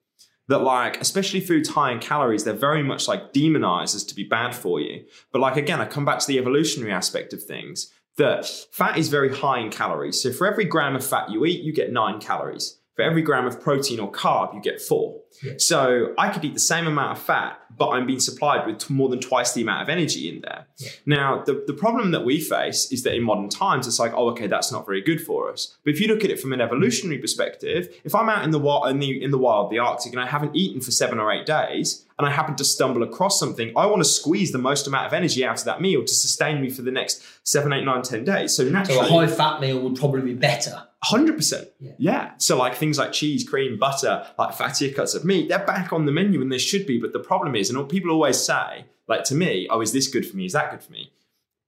[0.48, 4.24] that like, especially foods high in calories, they're very much like demonized as to be
[4.24, 5.04] bad for you.
[5.32, 7.92] But like again, I come back to the evolutionary aspect of things.
[8.16, 10.20] That fat is very high in calories.
[10.20, 12.77] So for every gram of fat you eat, you get nine calories.
[12.98, 15.20] For every gram of protein or carb, you get four.
[15.40, 15.52] Yeah.
[15.58, 19.08] So I could eat the same amount of fat, but I'm being supplied with more
[19.08, 20.66] than twice the amount of energy in there.
[20.78, 20.90] Yeah.
[21.06, 24.30] Now, the, the problem that we face is that in modern times, it's like, oh,
[24.30, 25.76] okay, that's not very good for us.
[25.84, 28.58] But if you look at it from an evolutionary perspective, if I'm out in the
[28.58, 31.30] wild, in the, in the wild, the Arctic, and I haven't eaten for seven or
[31.30, 34.88] eight days, and I happen to stumble across something, I want to squeeze the most
[34.88, 37.84] amount of energy out of that meal to sustain me for the next seven, eight,
[37.84, 38.56] nine, ten days.
[38.56, 40.87] So naturally, So a high fat meal would probably be better.
[41.04, 41.68] Hundred percent.
[41.98, 42.32] Yeah.
[42.38, 46.06] So like things like cheese, cream, butter, like fattier cuts of meat, they're back on
[46.06, 46.98] the menu and they should be.
[46.98, 50.26] But the problem is, and people always say, like to me, oh, is this good
[50.28, 50.44] for me?
[50.44, 51.12] Is that good for me?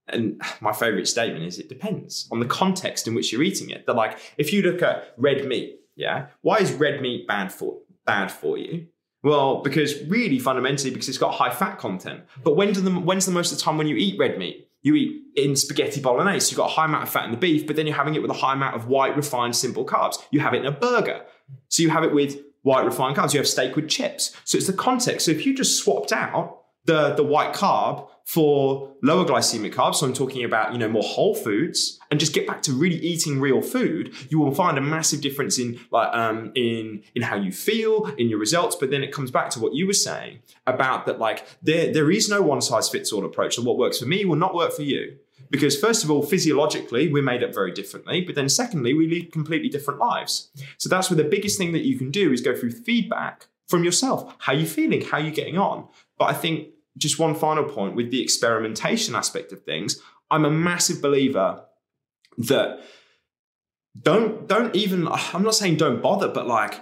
[0.09, 3.85] And my favorite statement is it depends on the context in which you're eating it.
[3.85, 7.77] That like if you look at red meat, yeah, why is red meat bad for
[8.05, 8.87] bad for you?
[9.23, 12.23] Well, because really fundamentally because it's got high fat content.
[12.43, 14.67] But when do the when's the most of the time when you eat red meat?
[14.81, 17.67] You eat in spaghetti bolognese, you've got a high amount of fat in the beef,
[17.67, 20.15] but then you're having it with a high amount of white refined simple carbs.
[20.31, 21.21] You have it in a burger.
[21.69, 23.33] So you have it with white refined carbs.
[23.33, 24.35] You have steak with chips.
[24.43, 25.25] So it's the context.
[25.25, 30.07] So if you just swapped out the, the white carb for lower glycemic carbs, so
[30.07, 33.39] I'm talking about, you know, more whole foods, and just get back to really eating
[33.39, 37.51] real food, you will find a massive difference in like um in in how you
[37.51, 38.75] feel, in your results.
[38.75, 42.11] But then it comes back to what you were saying about that, like there there
[42.11, 43.55] is no one size fits all approach.
[43.55, 45.17] So what works for me will not work for you.
[45.49, 48.21] Because first of all, physiologically, we're made up very differently.
[48.21, 50.49] But then secondly, we lead completely different lives.
[50.77, 53.83] So that's where the biggest thing that you can do is go through feedback from
[53.83, 54.33] yourself.
[54.39, 55.01] How you feeling?
[55.01, 55.87] How you getting on?
[56.17, 60.51] But I think just one final point with the experimentation aspect of things, I'm a
[60.51, 61.63] massive believer
[62.37, 62.81] that
[63.99, 66.81] don't don't even I'm not saying don't bother, but like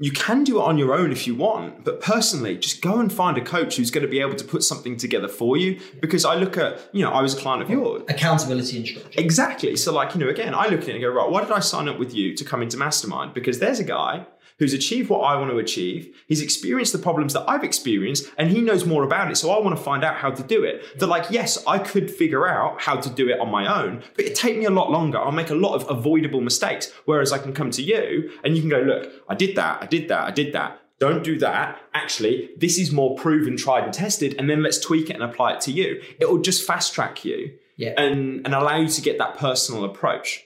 [0.00, 3.12] you can do it on your own if you want, but personally, just go and
[3.12, 5.80] find a coach who's going to be able to put something together for you.
[6.00, 8.02] Because I look at, you know, I was a client of yours.
[8.08, 9.20] Accountability and structure.
[9.20, 9.76] Exactly.
[9.76, 11.60] So, like, you know, again, I look at it and go, right, why did I
[11.60, 13.34] sign up with you to come into Mastermind?
[13.34, 14.26] Because there's a guy
[14.58, 16.14] who's achieved what I want to achieve.
[16.28, 19.36] He's experienced the problems that I've experienced and he knows more about it.
[19.36, 20.98] So I want to find out how to do it.
[21.00, 24.24] That, like, yes, I could figure out how to do it on my own, but
[24.24, 25.18] it'd take me a lot longer.
[25.18, 26.92] I'll make a lot of avoidable mistakes.
[27.04, 29.86] Whereas I can come to you and you can go, look, I did that, I
[29.86, 30.80] did that, I did that.
[31.00, 31.80] Don't do that.
[31.92, 34.36] Actually, this is more proven, tried, and tested.
[34.38, 36.00] And then let's tweak it and apply it to you.
[36.20, 37.94] It will just fast track you Yeah.
[37.98, 40.44] and, and allow you to get that personal approach.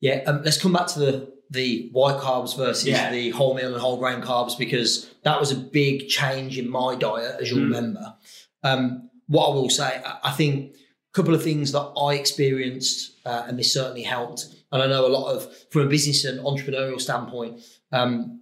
[0.00, 3.10] Yeah, um, let's come back to the the white carbs versus Yeah.
[3.10, 7.36] the wholemeal and whole grain carbs because that was a big change in my diet,
[7.40, 7.74] as you'll Mm.
[7.74, 8.14] remember.
[8.62, 13.42] Um, what I will say, I- think a couple of things that I experienced, uh,
[13.46, 14.46] and this certainly helped.
[14.72, 17.60] And I know a lot of, from a business and entrepreneurial standpoint,
[17.92, 18.40] um,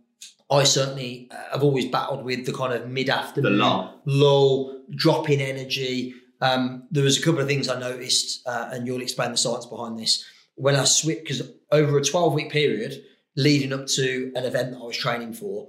[0.51, 4.01] I certainly uh, have always battled with the kind of mid afternoon lull.
[4.07, 6.15] lull, drop in energy.
[6.41, 9.67] Um, there was a couple of things I noticed, uh, and you'll explain the science
[9.67, 10.25] behind this.
[10.59, 11.43] When I switched, because
[11.73, 13.03] over a 12 week period
[13.37, 15.69] leading up to an event that I was training for,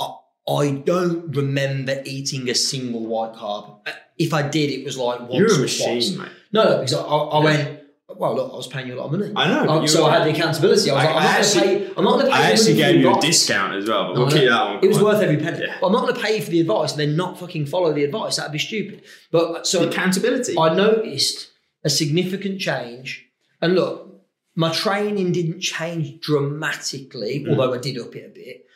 [0.00, 0.14] I,
[0.48, 3.86] I don't remember eating a single white carb.
[4.18, 6.28] If I did, it was like once You're a machine, mate.
[6.52, 7.44] No, no, because I, I, Yeah.
[7.44, 7.80] went,
[8.16, 9.32] well, look, I was paying you a lot of money.
[9.34, 9.66] I know.
[9.68, 10.90] Oh, so were- I had the accountability.
[10.90, 11.94] I was I- like, I'm I not actually- going to pay.
[11.96, 12.38] I'm not going to pay.
[12.38, 14.84] I actually gave you a discount as well, but No, we'll keep that one.
[14.84, 15.58] It was worth every penny.
[15.66, 15.76] Yeah.
[15.82, 18.04] I'm not going to pay you for the advice and then not fucking follow the
[18.04, 18.36] advice.
[18.36, 19.02] That'd be stupid.
[19.32, 20.54] But so accountability.
[20.58, 21.50] I noticed
[21.82, 23.26] a significant change.
[23.60, 24.13] And look,
[24.56, 27.50] my training didn't change dramatically, Mm.
[27.50, 28.66] although I did up it a bit.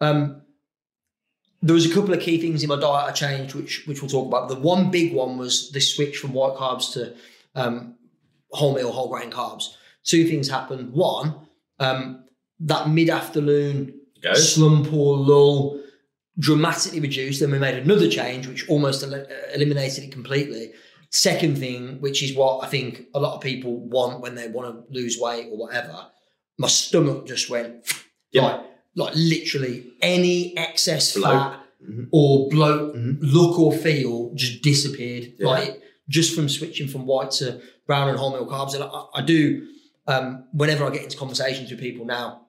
[0.00, 0.42] Um,
[1.62, 4.10] there was a couple of key things in my diet I changed, which which we'll
[4.10, 4.48] talk about.
[4.48, 7.14] The one big one was the switch from white carbs to
[7.54, 7.94] um,
[8.52, 9.64] wholemeal, whole grain carbs.
[10.04, 10.92] Two things happened.
[10.92, 11.34] One,
[11.78, 12.24] um,
[12.60, 13.94] that mid afternoon
[14.34, 15.80] slump or lull
[16.38, 17.40] dramatically reduced.
[17.40, 20.72] Then we made another change, which almost el- eliminated it completely.
[21.14, 24.74] Second thing, which is what I think a lot of people want when they want
[24.74, 26.06] to lose weight or whatever,
[26.58, 27.84] my stomach just went
[28.32, 28.42] Yeah.
[28.42, 28.60] like,
[28.94, 31.32] like literally any excess Bloat.
[31.34, 32.06] fat Mhm.
[32.12, 33.18] or bloat, Mhm.
[33.20, 35.34] look or feel just disappeared.
[35.38, 35.48] Yeah.
[35.48, 38.74] Like just from switching from white to brown and wholemeal carbs.
[38.74, 39.66] And I, I do,
[40.06, 42.46] um, whenever I get into conversations with people now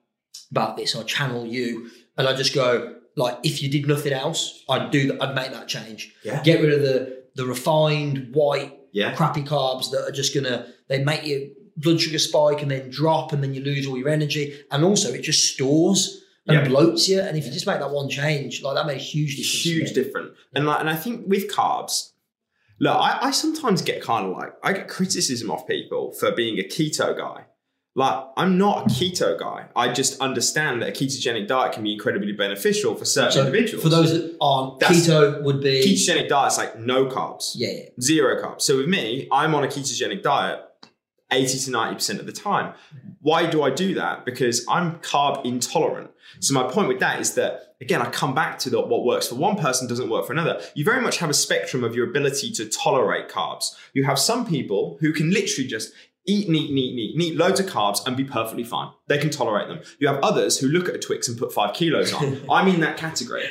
[0.50, 4.62] about this, I channel you and I just go, like, if you did nothing else,
[4.70, 6.14] I'd do that, I'd make that change.
[6.24, 6.42] Yeah.
[6.42, 9.14] Get rid of the the refined white Yeah.
[9.14, 11.40] crappy carbs that are just gonna they make your
[11.76, 14.54] blood sugar spike and then drop and then you lose all your energy.
[14.70, 16.66] And also it just stores and Yeah.
[16.68, 17.20] bloats you.
[17.20, 19.62] And if you just make that one change, like that makes a huge difference.
[19.64, 19.94] huge me.
[19.94, 20.32] different.
[20.54, 22.10] And like, and I think with carbs,
[22.78, 26.58] look, I, I sometimes get kind of like I get criticism off people for being
[26.58, 27.46] a keto guy.
[27.96, 29.66] Like, I'm not a keto guy.
[29.76, 33.82] I just understand that a ketogenic diet can be incredibly beneficial for certain So individuals.
[33.84, 37.82] for those that aren't, That's- keto would be ketogenic diet's like no carbs, yeah, yeah.
[38.00, 38.62] zero carbs.
[38.62, 40.60] So with me, I'm on a ketogenic diet
[41.32, 42.74] 80 to 90% of the time.
[43.20, 44.24] Why do I do that?
[44.24, 46.10] Because I'm carb intolerant.
[46.40, 49.28] So my point with that is that again, I come back to that what works
[49.28, 50.60] for one person doesn't work for another.
[50.74, 53.74] You very much have a spectrum of your ability to tolerate carbs.
[53.94, 55.92] You have some people who can literally just
[56.26, 58.90] eat, eat, eat, eat, eat loads of carbs and be perfectly fine.
[59.08, 59.80] They can tolerate them.
[59.98, 62.40] You have others who look at a Twix and put five kilos on.
[62.50, 63.44] I'm in that category.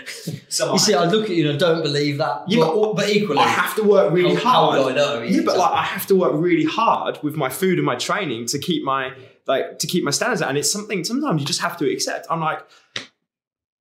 [0.50, 2.44] So You see, I look at you and I don't believe that.
[2.48, 4.86] Yeah, but, but equally, I have to work really how, how hard.
[4.86, 5.22] would I know?
[5.22, 8.48] Yeah, but like I have to work really hard with my food and my training
[8.48, 9.14] to keep my
[9.46, 10.42] like to keep my standards.
[10.42, 12.28] And it's something sometimes you just have to accept.
[12.30, 12.66] I'm like,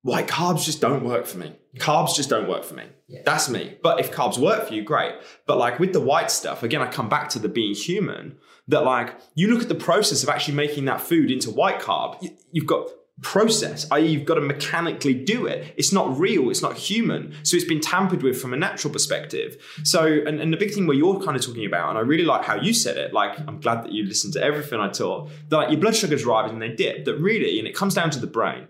[0.03, 1.53] white carbs just don't work for me.
[1.77, 2.83] Carbs just don't work for me.
[3.07, 3.21] Yeah.
[3.25, 3.77] That's me.
[3.81, 5.15] But if carbs work for you, great.
[5.47, 8.37] But like with the white stuff, again, I come back to the being human.
[8.69, 12.21] That like you look at the process of actually making that food into white carb.
[12.21, 12.87] you- You've got
[13.21, 15.73] process, i.e., you've got to mechanically do it.
[15.77, 17.33] It's not real, it's not human.
[17.43, 19.57] So it's been tampered with from a natural perspective.
[19.83, 22.25] So, and, and the big thing where you're kind of talking about, and I really
[22.25, 25.29] like how you said it, like, I'm glad that you listened to everything I taught,
[25.49, 28.09] that like your blood sugars rise and they dip, that really, and it comes down
[28.11, 28.67] to the brain,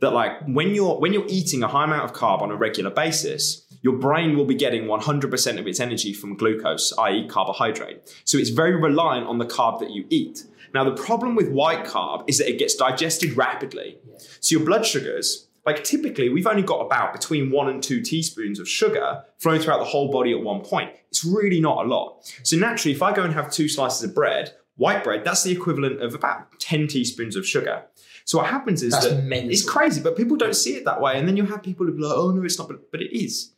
[0.00, 2.90] that like when you're when you're eating a high amount of carb on a regular
[2.90, 8.12] basis, your brain will be getting 100% of its energy from glucose, i.e., carbohydrate.
[8.24, 10.42] So it's very reliant on the carb that you eat.
[10.74, 13.98] Now, the problem with white carb is that it gets digested rapidly.
[14.40, 18.58] So your blood sugars, like typically, we've only got about between one and two teaspoons
[18.58, 20.90] of sugar flowing throughout the whole body at one point.
[21.10, 22.24] It's really not a lot.
[22.42, 25.52] So naturally, if I go and have two slices of bread, white bread, that's the
[25.52, 27.84] equivalent of about 10 teaspoons of sugar.
[28.24, 29.50] So what happens is That's that mental.
[29.50, 31.16] it's crazy, but people don't see it that way.
[31.16, 33.16] And then you have people who be like, oh no, it's not, but, but it
[33.16, 33.52] is.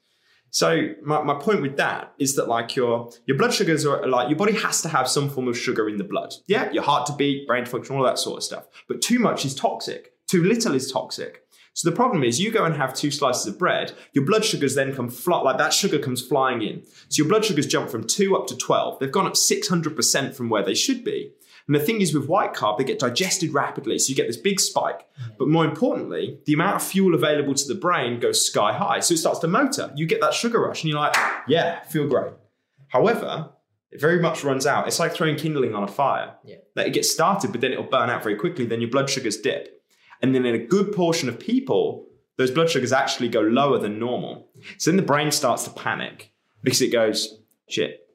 [0.51, 4.29] So my, my point with that is that like your your blood sugars are like
[4.29, 6.33] your body has to have some form of sugar in the blood.
[6.47, 8.67] Yeah, your heart to beat, brain to function, all that sort of stuff.
[8.89, 10.13] But too much is toxic.
[10.27, 11.45] Too little is toxic.
[11.79, 14.75] So the problem is you go and have two slices of bread, your blood sugars
[14.75, 16.83] then come fly, like that sugar comes flying in.
[17.09, 18.99] So your blood sugars jump from two up to 12.
[18.99, 21.31] They've gone up 600% from where they should be.
[21.69, 23.99] And the thing is with white carb, they get digested rapidly.
[23.99, 25.01] So you get this big spike.
[25.01, 25.31] Mm-hmm.
[25.39, 29.01] But more importantly, the amount of fuel available to the brain goes sky high.
[29.01, 29.93] So it starts to motor.
[29.95, 31.15] You get that sugar rush and you're like,
[31.47, 32.33] yeah, feel great.
[32.89, 33.51] However,
[33.91, 34.87] it very much runs out.
[34.87, 36.37] It's like throwing kindling on a fire.
[36.43, 36.57] Yeah.
[36.75, 38.65] Like it gets started, but then it'll burn out very quickly.
[38.65, 39.83] Then your blood sugars dip.
[40.23, 42.07] And then in a good portion of people,
[42.39, 44.49] those blood sugars actually go lower than normal.
[44.79, 48.08] So then the brain starts to panic because it goes, shit,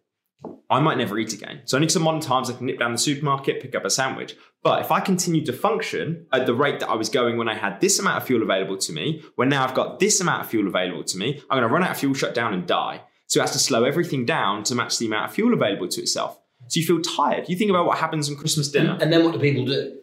[0.70, 1.62] I might never eat again.
[1.66, 4.36] So only some modern times I can nip down the supermarket, pick up a sandwich.
[4.64, 7.56] But if I continue to function at the rate that I was going when I
[7.56, 10.50] had this amount of fuel available to me, when now I've got this amount of
[10.50, 13.04] fuel available to me, I'm going to run out of fuel, shut down, and die.
[13.28, 16.02] So it has to slow everything down to match the amount of fuel available to
[16.02, 16.40] itself.
[16.68, 17.50] So you feel tired.
[17.50, 18.98] You think about what happens on Christmas dinner.
[19.02, 20.00] And then what do people do?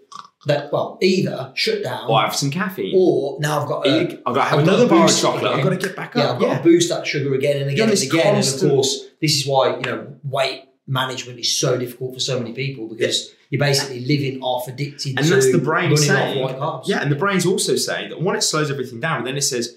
[0.46, 2.94] That well, either shut down Or have some caffeine.
[2.96, 3.90] or now I've got to,
[4.26, 5.53] I've got to have I've another bar of boost it chocolate.
[5.53, 6.35] I've got to get back yeah, up.
[6.37, 8.35] I've got to boost that sugar again and again and again.
[8.35, 12.20] constant- And of course, this is why you know weight management is so difficult for
[12.20, 16.42] so many people because you're basically living off addicted And to that's the brain saying,
[16.42, 16.83] off white carbs.
[16.88, 19.42] yeah, and the brain's also saying that one, it slows everything down, but then it
[19.42, 19.76] says,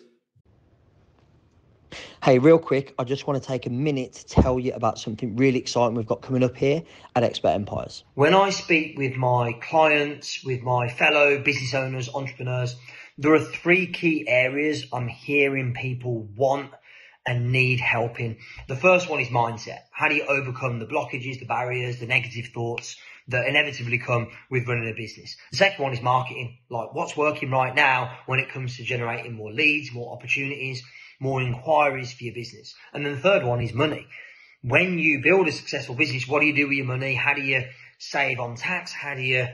[2.23, 5.36] Hey, real quick, I just want to take a minute to tell you about something
[5.36, 6.83] really exciting we've got coming up here
[7.17, 8.05] at Expert Empires.
[8.13, 12.77] When I speak with my clients, with my fellow business owners, entrepreneurs,
[13.17, 16.71] there are three key areas I'm hearing people want
[17.27, 18.38] and need help in.
[18.69, 19.79] The first one is mindset.
[19.91, 22.95] How do you overcome the blockages, the barriers, the negative thoughts
[23.27, 25.36] that inevitably come with running a business?
[25.51, 26.59] The second one is marketing.
[26.69, 30.83] Like what's working right now when it comes to generating more leads, more opportunities,
[31.23, 32.75] more inquiries for your business.
[32.93, 34.07] And then the third one is money
[34.63, 37.13] when you build a successful business, what do you do with your money?
[37.13, 37.63] How do you
[37.97, 38.93] save on tax?
[38.93, 39.47] How do you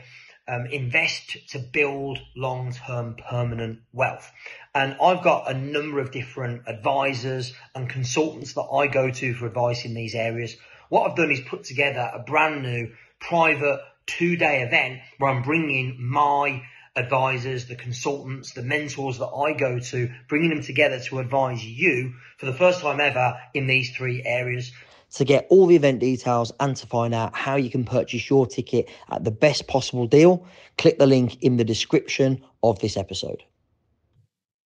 [0.47, 4.31] um, invest to build long-term permanent wealth?
[4.75, 9.47] And I've got a number of different advisors and consultants that I go to for
[9.47, 10.55] advice in these areas.
[10.89, 15.97] What I've done is put together a brand new private two-day event where I'm bringing
[15.99, 16.61] my
[16.99, 22.13] advisors, the consultants, the mentors that I go to, bringing them together to advise you
[22.37, 24.71] for the first time ever in these three areas.
[25.13, 28.45] To get all the event details and to find out how you can purchase your
[28.45, 30.45] ticket at the best possible deal,
[30.77, 33.43] click the link in the description of this episode.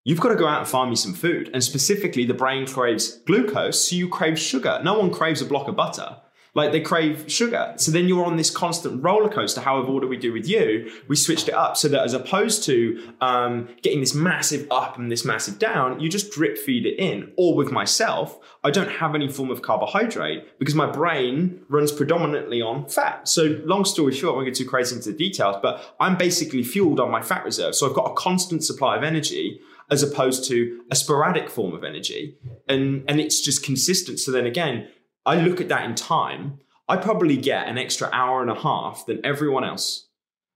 [0.05, 1.51] You've got to go out and find me some food.
[1.55, 4.81] And specifically, the brain craves glucose, so you crave sugar.
[4.83, 6.17] No one craves a block of butter.
[6.55, 7.73] Like they crave sugar.
[7.77, 9.63] So then you're on this constant roller coaster.
[9.63, 10.93] However, what do we do with you?
[11.09, 15.11] We switched it up so that as opposed to um, getting this massive up and
[15.11, 17.33] this massive down, you just drip feed it in.
[17.39, 22.61] Or with myself, I don't have any form of carbohydrate because my brain runs predominantly
[22.61, 23.29] on fat.
[23.29, 26.63] So long story short, I won't get too crazy into the details, but I'm basically
[26.63, 27.75] fueled on my fat reserve.
[27.75, 29.61] So I've got a constant supply of energy
[29.91, 32.37] as opposed to a sporadic form of energy.
[32.69, 34.21] And, and it's just consistent.
[34.21, 34.89] So then again,
[35.25, 36.59] I look at that in time,
[36.89, 40.09] I probably get an extra hour and a half than everyone else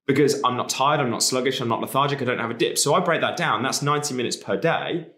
[0.07, 2.79] because I'm not tired, I'm not sluggish, I'm not lethargic, I don't have a dip.
[2.79, 3.63] So I break that down.
[3.63, 5.09] That's 90 minutes per day.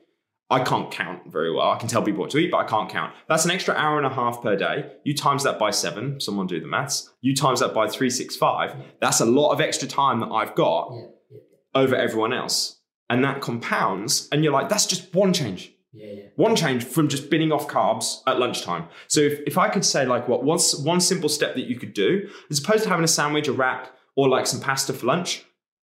[0.50, 1.70] I can't count very well.
[1.70, 3.12] I can tell people what to eat, but I can't count.
[3.28, 4.90] That's an extra hour and a half per day.
[5.04, 7.10] You times that by seven, someone do the maths.
[7.20, 8.76] You times that by 365.
[9.00, 11.38] That's a lot of extra time that I've got Yeah, yeah,
[11.82, 12.80] over everyone else.
[13.10, 16.22] And that compounds, and you're like, that's just one change yeah, yeah.
[16.36, 18.88] one change from just binning off carbs at lunchtime.
[19.08, 21.92] So if, if I could say like what what's one simple step that you could
[21.92, 25.44] do, as opposed to having a sandwich, a wrap, or like some pasta for lunch,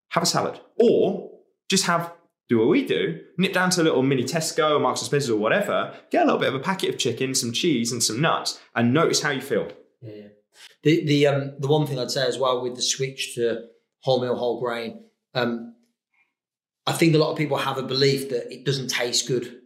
[0.10, 0.60] have a salad.
[0.80, 1.32] Or
[1.70, 2.14] just have
[2.50, 5.30] do what we do, nip down to a little mini Tesco or Marks and Spencer's
[5.30, 8.20] or whatever, get a little bit of a packet of chicken, some cheese, and some
[8.22, 9.72] nuts, and notice how you feel.
[10.02, 10.28] Yeah, yeah.
[10.84, 13.66] The the um the one thing I'd say as well with the switch to
[14.06, 15.74] wholemeal whole grain, um,
[16.86, 19.62] I think a lot of people have a belief that it doesn't taste good,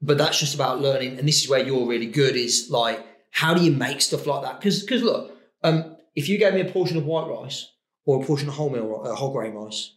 [0.00, 1.18] but that's just about learning.
[1.18, 2.36] And this is where you're really good.
[2.36, 4.58] Is like how do you make stuff like that?
[4.60, 7.70] Because because look, um, if you gave me a portion of white rice
[8.04, 9.94] or a portion of wholemeal uh, whole grain rice,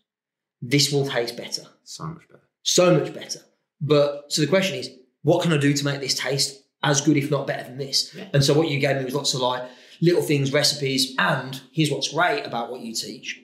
[0.62, 2.44] this will taste better, So much better.
[2.62, 3.40] so much better.
[3.80, 4.90] But so the question is,
[5.24, 8.14] what can I do to make this taste as good, if not better than this?
[8.14, 8.28] Yeah.
[8.34, 9.64] And so what you gave me was lots of like
[10.02, 13.42] little things, recipes, and here's what's great about what you teach.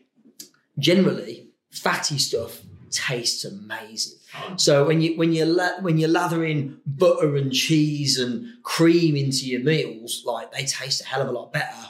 [0.77, 4.17] Generally, fatty stuff tastes amazing.
[4.57, 9.45] So when you when you la- when you're lathering butter and cheese and cream into
[9.47, 11.89] your meals, like they taste a hell of a lot better.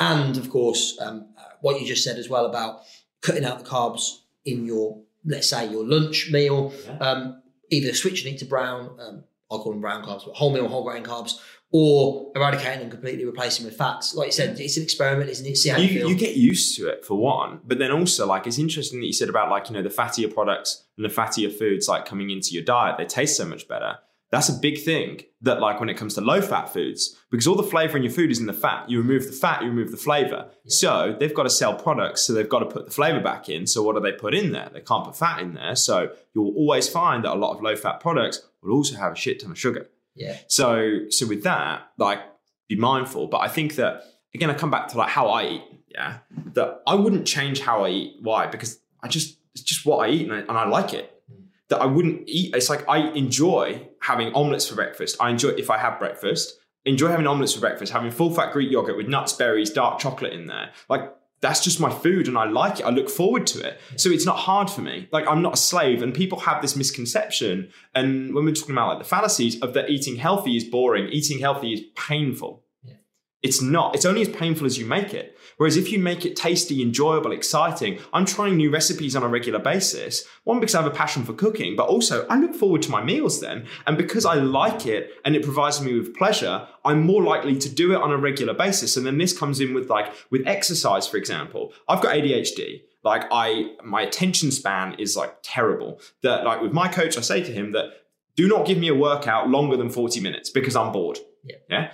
[0.00, 2.82] And of course, um, uh, what you just said as well about
[3.20, 8.38] cutting out the carbs in your let's say your lunch meal, um, either switching it
[8.38, 11.38] to brown, um, I call them brown carbs, but wholemeal, whole grain carbs,
[11.70, 14.14] or eradicating and completely replacing with fats.
[14.14, 15.56] Like you said, it's an experiment, isn't it?
[15.56, 18.58] See how you, you, get used to it for one, but then also like it's
[18.58, 21.88] interesting that you said about like you know the fattier products and the fattier foods
[21.88, 23.98] like coming into your diet, they taste so much better.
[24.30, 27.54] That's a big thing that like when it comes to low fat foods, because all
[27.54, 28.88] the flavor in your food is in the fat.
[28.88, 30.50] You remove the fat, you remove the flavor.
[30.66, 33.66] So they've got to sell products, so they've got to put the flavor back in.
[33.66, 34.68] So what do they put in there?
[34.72, 35.76] They can't put fat in there.
[35.76, 39.16] So you'll always find that a lot of low fat products will also have a
[39.16, 39.88] shit ton of sugar.
[40.18, 40.36] Yeah.
[40.48, 42.20] So so with that, like
[42.68, 43.28] be mindful.
[43.28, 44.02] But I think that
[44.34, 45.62] again, I come back to like how I eat.
[45.88, 46.18] Yeah,
[46.54, 48.16] that I wouldn't change how I eat.
[48.20, 48.46] Why?
[48.46, 51.10] Because I just it's just what I eat and I, and I like it.
[51.32, 51.44] Mm.
[51.68, 52.54] That I wouldn't eat.
[52.54, 55.16] It's like I enjoy having omelets for breakfast.
[55.20, 56.58] I enjoy if I have breakfast.
[56.84, 57.92] Enjoy having omelets for breakfast.
[57.92, 60.70] Having full fat Greek yogurt with nuts, berries, dark chocolate in there.
[60.88, 62.86] Like that's just my food and I like it.
[62.86, 63.80] I look forward to it.
[63.96, 65.08] So it's not hard for me.
[65.12, 66.02] Like I'm not a slave.
[66.02, 67.70] And people have this misconception.
[67.94, 71.38] And when we're talking about like the fallacies of that eating healthy is boring, eating
[71.38, 72.64] healthy is painful.
[72.82, 72.94] Yeah.
[73.42, 73.94] It's not.
[73.94, 75.37] It's only as painful as you make it.
[75.58, 79.58] Whereas if you make it tasty, enjoyable, exciting, I'm trying new recipes on a regular
[79.58, 80.24] basis.
[80.44, 83.02] One, because I have a passion for cooking, but also I look forward to my
[83.02, 83.66] meals then.
[83.86, 87.68] And because I like it and it provides me with pleasure, I'm more likely to
[87.68, 88.96] do it on a regular basis.
[88.96, 91.72] And then this comes in with like with exercise, for example.
[91.88, 92.82] I've got ADHD.
[93.04, 96.00] Like I my attention span is like terrible.
[96.22, 97.90] That like with my coach, I say to him that
[98.36, 101.18] do not give me a workout longer than 40 minutes because I'm bored.
[101.42, 101.56] Yeah.
[101.68, 101.92] Yeah.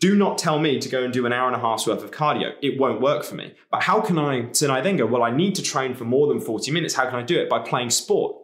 [0.00, 2.10] Do not tell me to go and do an hour and a half's worth of
[2.10, 2.52] cardio.
[2.62, 3.54] It won't work for me.
[3.70, 6.26] But how can I, so I then go, well, I need to train for more
[6.26, 6.94] than 40 minutes.
[6.94, 7.48] How can I do it?
[7.50, 8.36] By playing sport.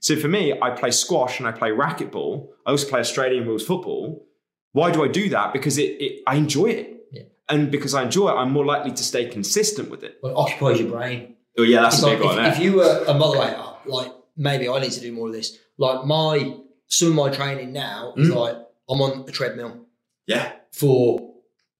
[0.00, 2.48] So for me, I play squash and I play racquetball.
[2.66, 4.26] I also play Australian rules football.
[4.72, 5.52] Why do I do that?
[5.52, 7.04] Because it, it I enjoy it.
[7.12, 7.22] Yeah.
[7.48, 10.18] And because I enjoy it, I'm more likely to stay consistent with it.
[10.22, 11.34] Well, it occupies your brain.
[11.58, 12.44] Oh yeah, that's It's a like big one.
[12.46, 15.58] if, if you were a moderator, like maybe I need to do more of this.
[15.76, 16.54] Like my
[16.86, 18.34] some of my training now is Mm.
[18.36, 18.56] like
[18.88, 19.86] I'm on a treadmill
[20.26, 20.52] yeah.
[20.72, 21.32] For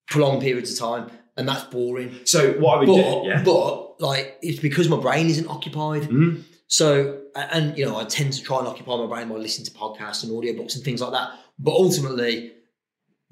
[0.09, 2.19] prolonged periods of time, and that's boring.
[2.25, 3.43] So what I would But do, yeah.
[3.45, 6.03] but like it's because my brain isn't occupied.
[6.03, 6.43] Mhm.
[6.67, 9.73] So and you know I tend to try and occupy my brain by listening to
[9.73, 11.31] podcasts and audiobooks and things like that.
[11.59, 12.53] But ultimately,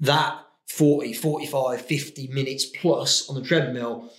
[0.01, 0.39] that
[0.69, 4.11] 40, 45, 50 minutes plus on the treadmill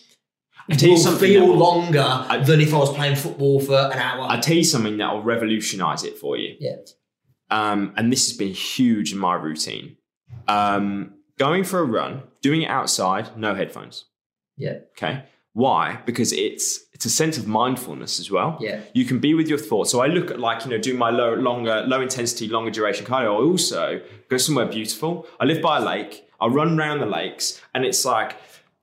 [0.69, 3.77] I tell you will something feel will- longer than if I was playing football for
[3.93, 4.27] an hour.
[4.29, 6.57] I'll tell you something that will revolutionize it for you.
[6.61, 6.77] yeah.
[7.51, 9.97] Um, and this has been huge in my routine.
[10.47, 14.05] Um, going for a run, doing it outside, no headphones.
[14.59, 14.81] Yeah.
[14.93, 15.25] Okay.
[15.55, 15.99] Why?
[16.05, 18.59] Because it's it's a sense of mindfulness as well.
[18.61, 18.83] Yeah.
[18.93, 19.91] You can be with your thoughts.
[19.91, 23.07] So I look at like, you know, doing my low, longer, low intensity, longer duration
[23.07, 23.33] cardio.
[23.41, 25.27] I also go somewhere beautiful.
[25.41, 26.25] I live by a lake.
[26.43, 28.37] I run around the lakes and it's like,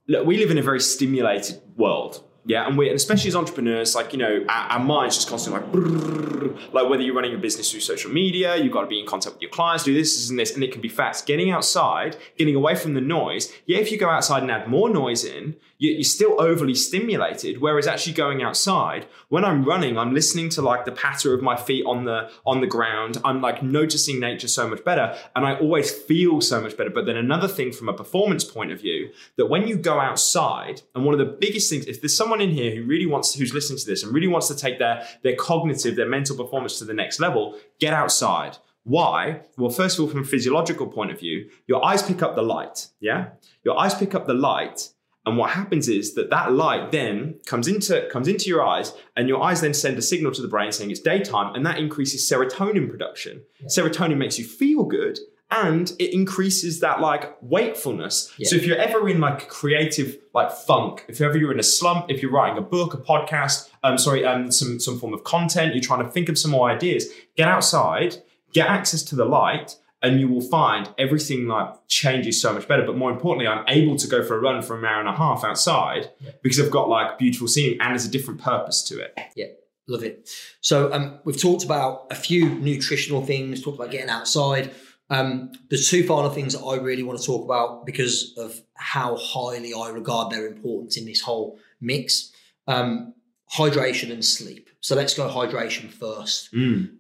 [0.08, 2.24] look, we live in a very stimulated world.
[2.48, 5.62] Yeah, and we, and especially as entrepreneurs, like you know, our, our minds just constantly
[5.62, 6.74] like, brrrr.
[6.74, 9.36] like whether you're running your business through social media, you've got to be in contact
[9.36, 11.26] with your clients, do this, this, and this, and it can be fast.
[11.26, 13.54] Getting outside, getting away from the noise.
[13.66, 17.62] Yeah, if you go outside and add more noise in, you're still overly stimulated.
[17.62, 21.56] Whereas actually going outside, when I'm running, I'm listening to like the patter of my
[21.56, 23.18] feet on the on the ground.
[23.24, 26.90] I'm like noticing nature so much better, and I always feel so much better.
[26.90, 30.82] But then another thing from a performance point of view, that when you go outside,
[30.96, 33.54] and one of the biggest things, if there's someone in here who really wants, who's
[33.54, 36.86] listening to this and really wants to take their their cognitive, their mental performance to
[36.86, 38.58] the next level, get outside.
[38.84, 39.42] Why?
[39.58, 42.42] Well, first of all, from a physiological point of view, your eyes pick up the
[42.42, 42.88] light.
[43.02, 43.32] Yeah,
[43.64, 44.94] your eyes pick up the light,
[45.28, 49.28] and what happens is that that light then comes into comes into your eyes, and
[49.28, 52.28] your eyes then send a signal to the brain saying it's daytime, and that increases
[52.30, 53.44] serotonin production.
[53.66, 55.20] Serotonin makes you feel good,
[55.52, 58.34] and it increases that like wakefulness.
[58.38, 58.48] Yeah.
[58.48, 61.64] So if you're ever in like creative like funk, if ever you're ever in a
[61.64, 65.26] slump, if you're writing a book, a podcast, um, sorry, um, some some form of
[65.26, 68.16] content, you're trying to think of some more ideas, get outside,
[68.54, 69.76] get access to the light.
[70.02, 72.86] And you will find everything like changes so much better.
[72.86, 75.14] But more importantly, I'm able to go for a run for an hour and a
[75.14, 76.12] half outside
[76.44, 79.18] because I've got like beautiful scenery and there's a different purpose to it.
[79.36, 79.48] Yeah,
[79.88, 80.30] love it.
[80.62, 84.72] So um, we've talked about a few nutritional things, talked about getting outside.
[85.10, 89.16] Um, there's two final things that I really want to talk about because of how
[89.16, 92.32] highly I regard their importance in this whole mix.
[92.68, 93.14] Um,
[93.52, 94.70] hydration and sleep.
[94.82, 96.50] So let's go hydration first.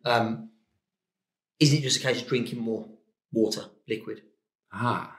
[0.05, 0.46] Um,
[1.59, 2.87] isn't it just a case of drinking more
[3.31, 4.21] water, liquid?
[4.73, 5.15] Ah.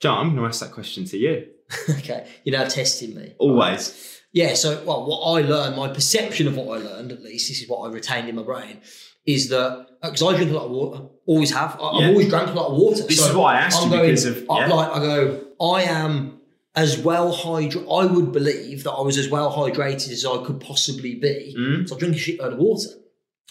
[0.00, 1.46] John, I'm going to ask that question to you.
[1.90, 3.34] okay, you're now testing me.
[3.38, 4.20] Always.
[4.32, 7.62] Yeah, so well, what I learned, my perception of what I learned, at least, this
[7.62, 8.80] is what I retained in my brain,
[9.26, 11.78] is that because I drink a lot of water, always have.
[11.80, 12.06] I, Yeah.
[12.06, 13.04] I've always drank a lot of water.
[13.04, 14.74] This is why I asked I'm you going, because of- I, yeah.
[14.74, 16.40] like I go, I am
[16.74, 17.84] as well hydrated.
[18.02, 21.54] I would believe that I was as well hydrated as I could possibly be.
[21.56, 21.88] Mm.
[21.88, 22.88] So I drink a shitload of water.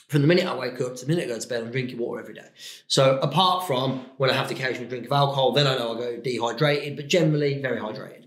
[0.08, 1.98] From the minute I wake up to the minute I go to bed, I'm drinking
[1.98, 2.48] water every day.
[2.88, 6.00] So apart from when I have the occasional drink of alcohol, then I know I
[6.00, 8.26] go dehydrated, but generally very hydrated.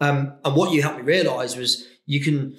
[0.00, 2.58] Um, and what you helped me realize was you can,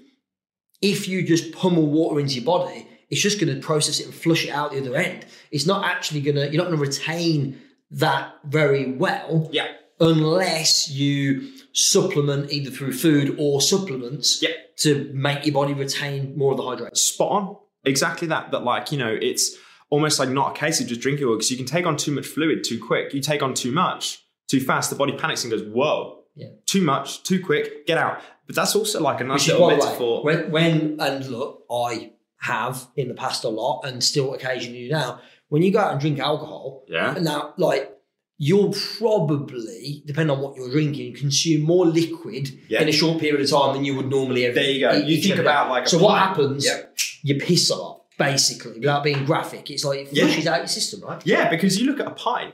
[0.81, 4.13] if you just pummel water into your body, it's just going to process it and
[4.13, 5.25] flush it out the other end.
[5.51, 7.59] It's not actually going to, you're not going to retain
[7.91, 9.67] that very well Yeah.
[9.99, 14.49] unless you supplement either through food or supplements Yeah.
[14.79, 17.01] to make your body retain more of the hydrates.
[17.01, 17.55] spot on.
[17.87, 18.51] Exactly that.
[18.51, 19.55] That like you know, it's
[19.89, 22.11] almost like not a case of just drinking water because you can take on too
[22.11, 23.13] much fluid too quick.
[23.13, 26.47] You take on too much too fast, the body panics and goes, "Whoa, Yeah.
[26.65, 29.79] too much, too quick, get out." But that's also like a nice little by the
[29.81, 30.23] way, metaphor.
[30.23, 35.19] when, when, and look, I have in the past a lot and still occasionally now,
[35.49, 37.91] when you go out and drink alcohol, yeah, now, like,
[38.37, 42.81] you'll probably, depending on what you're drinking, consume more liquid Yeah.
[42.81, 44.95] in a short period of time than you would normally ever there you go.
[44.95, 46.65] eat You think about like a So what happens?
[46.65, 46.97] Yep.
[47.23, 49.69] You piss a lot, basically, without being graphic.
[49.71, 50.25] It's like it Yeah.
[50.25, 51.21] flushes out your system, right?
[51.25, 52.53] Yeah, because you look at a pint.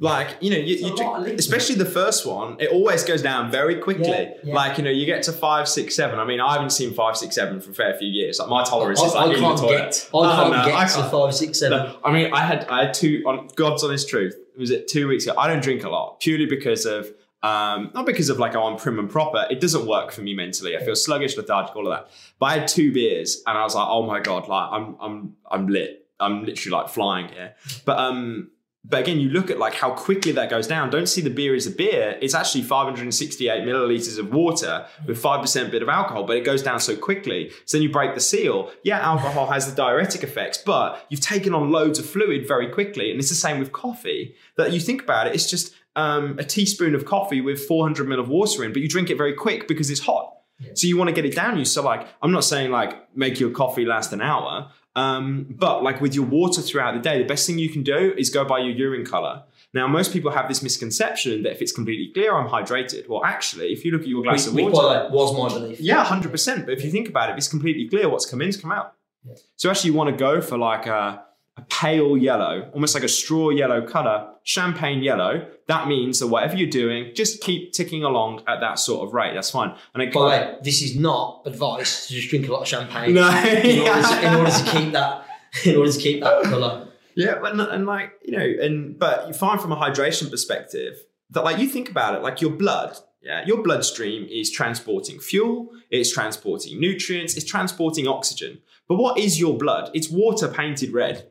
[0.00, 2.56] Like you know, you, you drink, especially the first one.
[2.58, 4.08] It always goes down very quickly.
[4.08, 4.52] Yeah, yeah.
[4.54, 6.18] Like you know, you get to five, six, seven.
[6.18, 8.40] I mean, I haven't seen five, six, seven for a fair few years.
[8.40, 9.78] Like my tolerance I, is like I in can't the toilet.
[9.78, 11.10] get, I can't no, get I to can't.
[11.12, 11.78] five, six, seven.
[11.78, 14.34] No, I mean, I had I had two on God's honest truth.
[14.58, 15.34] Was it two weeks ago?
[15.38, 17.12] I don't drink a lot purely because of
[17.44, 19.46] um, not because of like oh I'm prim and proper.
[19.50, 20.78] It doesn't work for me mentally.
[20.78, 22.10] I feel sluggish, lethargic, all of that.
[22.38, 25.36] But I had two beers and I was like, oh my god, like I'm I'm
[25.50, 26.08] I'm lit.
[26.18, 27.54] I'm literally like flying here.
[27.84, 28.50] But um,
[28.82, 30.88] but again, you look at like how quickly that goes down.
[30.88, 32.18] Don't see the beer as a beer.
[32.22, 36.62] It's actually 568 milliliters of water with five percent bit of alcohol, but it goes
[36.62, 37.50] down so quickly.
[37.66, 38.70] So then you break the seal.
[38.84, 43.10] Yeah, alcohol has the diuretic effects, but you've taken on loads of fluid very quickly,
[43.10, 44.34] and it's the same with coffee.
[44.56, 48.20] That you think about it, it's just um, a teaspoon of coffee with 400 ml
[48.20, 50.30] of water in, but you drink it very quick because it's hot.
[50.74, 51.64] So you want to get it down you.
[51.64, 56.00] So like, I'm not saying like make your coffee last an hour, um, but like
[56.00, 58.60] with your water throughout the day, the best thing you can do is go by
[58.60, 59.42] your urine color.
[59.72, 63.08] Now, most people have this misconception that if it's completely clear, I'm hydrated.
[63.08, 65.48] Well, actually, if you look at your glass Which, of which, water, way, was my
[65.58, 65.80] belief.
[65.80, 66.64] yeah, hundred percent.
[66.64, 68.94] But if you think about it, if it's completely clear, what's come in's come out.
[69.24, 69.34] Yeah.
[69.56, 71.24] So actually, you want to go for like a,
[71.56, 75.48] a pale yellow, almost like a straw yellow color, champagne yellow.
[75.68, 79.34] That means that whatever you're doing, just keep ticking along at that sort of rate.
[79.34, 79.74] That's fine.
[79.94, 82.68] And it By the way, this is not advice to just drink a lot of
[82.68, 85.26] champagne no, in, order to, in order to keep that
[85.64, 86.88] in order to keep that colour.
[87.14, 91.04] Yeah, but and, and like you know, and but you find from a hydration perspective
[91.30, 95.70] that like you think about it, like your blood, yeah, your bloodstream is transporting fuel,
[95.90, 98.60] it's transporting nutrients, it's transporting oxygen.
[98.88, 99.90] But what is your blood?
[99.94, 101.30] It's water painted red,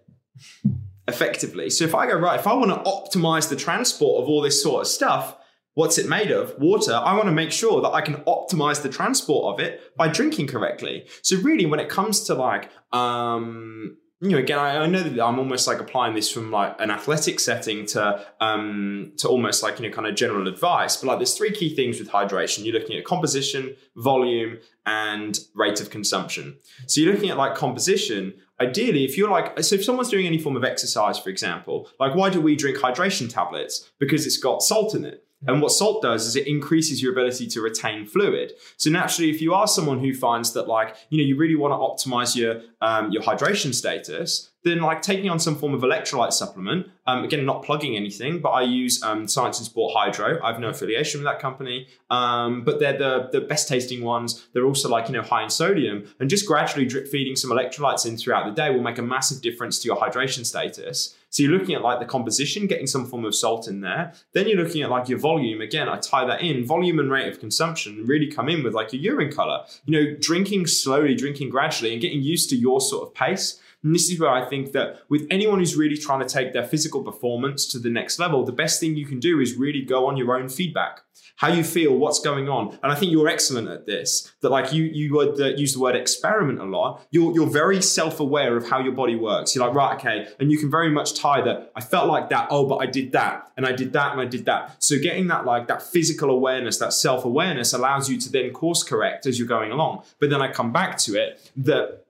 [1.08, 1.70] effectively.
[1.70, 4.62] So if I go right, if I want to optimize the transport of all this
[4.62, 5.36] sort of stuff,
[5.74, 6.58] what's it made of?
[6.60, 6.94] Water.
[6.94, 10.48] I want to make sure that I can optimize the transport of it by drinking
[10.48, 11.08] correctly.
[11.22, 15.22] So really, when it comes to like um you know, again, I, I know that
[15.22, 19.80] I'm almost like applying this from like an athletic setting to um to almost like
[19.80, 20.96] you know kind of general advice.
[20.96, 22.64] But like, there's three key things with hydration.
[22.64, 26.58] You're looking at composition, volume, and rate of consumption.
[26.88, 28.36] So you're looking at like composition.
[28.68, 32.16] Ideally, if you're like, so if someone's doing any form of exercise, for example, like
[32.16, 33.92] why do we drink hydration tablets?
[34.00, 35.23] Because it's got salt in it.
[35.48, 38.54] And what salt does is it increases your ability to retain fluid.
[38.78, 41.72] So naturally, if you are someone who finds that like you know you really want
[41.72, 46.34] to optimize your um, your hydration status, then like taking on some form of electrolyte
[46.34, 46.88] supplement.
[47.06, 50.40] Um, again, not plugging anything, but I use um, Science in Sport Hydro.
[50.42, 54.48] I have no affiliation with that company, um, but they're the the best tasting ones.
[54.54, 58.06] They're also like you know high in sodium, and just gradually drip feeding some electrolytes
[58.06, 61.16] in throughout the day will make a massive difference to your hydration status.
[61.34, 64.14] So you're looking at like the composition, getting some form of salt in there.
[64.34, 65.62] Then you're looking at like your volume.
[65.62, 66.64] Again, I tie that in.
[66.64, 69.66] Volume and rate of consumption really come in with like your urine color.
[69.86, 73.60] You know, drinking slowly, drinking gradually, and getting used to your sort of pace.
[73.82, 76.68] And this is where I think that with anyone who's really trying to take their
[76.68, 80.06] physical performance to the next level, the best thing you can do is really go
[80.06, 81.02] on your own feedback.
[81.38, 84.32] How you feel, what's going on, and I think you're excellent at this.
[84.42, 87.06] That like you you would uh, use the word experiment a lot.
[87.12, 89.56] You're you're very self aware of how your body works.
[89.56, 91.72] You're like right, okay, and you can very much tie that.
[91.76, 92.48] I felt like that.
[92.52, 94.82] Oh, but I did that, and I did that, and I did that.
[94.84, 98.84] So getting that like that physical awareness, that self awareness, allows you to then course
[98.84, 100.04] correct as you're going along.
[100.20, 102.04] But then I come back to it that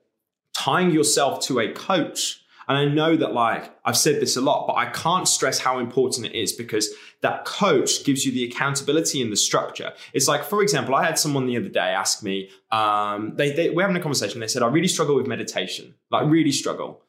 [0.54, 2.40] tying yourself to a coach.
[2.66, 5.78] And I know that, like, I've said this a lot, but I can't stress how
[5.78, 6.88] important it is because
[7.24, 9.94] that coach gives you the accountability and the structure.
[10.12, 13.70] It's like, for example, I had someone the other day ask me, um, they, they,
[13.70, 14.40] we're having a conversation.
[14.40, 17.00] They said, I really struggle with meditation, like, really struggle.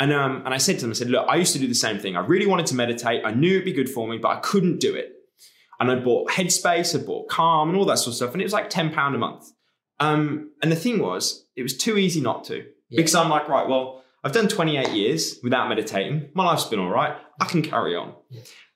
[0.00, 1.74] And, um, and I said to them, I said, look, I used to do the
[1.74, 2.16] same thing.
[2.16, 3.22] I really wanted to meditate.
[3.26, 5.12] I knew it'd be good for me, but I couldn't do it.
[5.78, 8.32] And I bought Headspace, I bought Calm, and all that sort of stuff.
[8.32, 9.52] And it was like £10 a month.
[10.00, 12.56] Um, and the thing was, it was too easy not to.
[12.56, 12.96] Yeah.
[12.96, 16.30] Because I'm like, right, well, I've done 28 years without meditating.
[16.34, 17.16] My life's been all right.
[17.40, 18.14] I can carry on.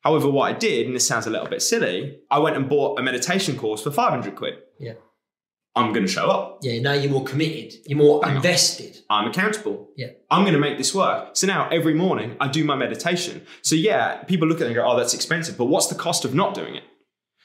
[0.06, 2.96] However, what I did, and this sounds a little bit silly, I went and bought
[2.96, 4.54] a meditation course for 500 quid.
[4.78, 4.92] Yeah.
[5.74, 6.60] I'm going to show up.
[6.62, 7.74] Yeah, now you're more committed.
[7.86, 8.36] You're more Bang on.
[8.36, 8.98] invested.
[9.10, 9.88] I'm accountable.
[9.96, 10.10] Yeah.
[10.30, 11.36] I'm going to make this work.
[11.36, 13.44] So now every morning I do my meditation.
[13.62, 15.58] So yeah, people look at it and go, oh, that's expensive.
[15.58, 16.84] But what's the cost of not doing it?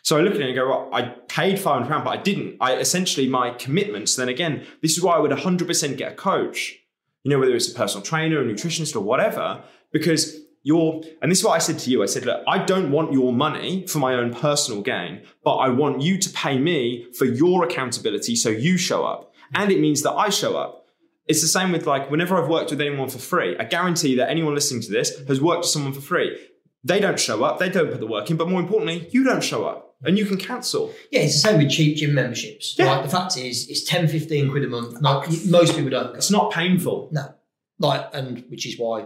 [0.03, 2.57] So I look at it and go, well, I paid £500, but I didn't.
[2.61, 6.77] I essentially, my commitments, then again, this is why I would 100% get a coach,
[7.23, 11.39] you know, whether it's a personal trainer, a nutritionist, or whatever, because you're, and this
[11.39, 12.03] is what I said to you.
[12.03, 15.69] I said, look, I don't want your money for my own personal gain, but I
[15.69, 19.33] want you to pay me for your accountability so you show up.
[19.55, 20.87] And it means that I show up.
[21.27, 24.29] It's the same with like whenever I've worked with anyone for free, I guarantee that
[24.29, 26.37] anyone listening to this has worked with someone for free.
[26.83, 29.43] They don't show up, they don't put the work in, but more importantly, you don't
[29.43, 30.93] show up and you can cancel.
[31.11, 32.75] Yeah, it's the same with cheap gym memberships.
[32.77, 32.85] Yeah.
[32.85, 35.01] Like the fact is, it's 10, 15 quid a month.
[35.01, 36.17] No, most people don't go.
[36.17, 37.09] It's not painful.
[37.11, 37.33] No,
[37.79, 39.05] like, and which is why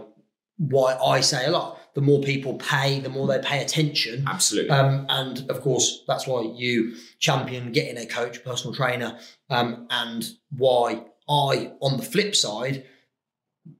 [0.58, 1.80] why I say a lot.
[1.94, 4.24] The more people pay, the more they pay attention.
[4.26, 4.70] Absolutely.
[4.70, 10.28] Um, and of course, that's why you champion getting a coach, personal trainer, um, and
[10.50, 12.84] why I, on the flip side,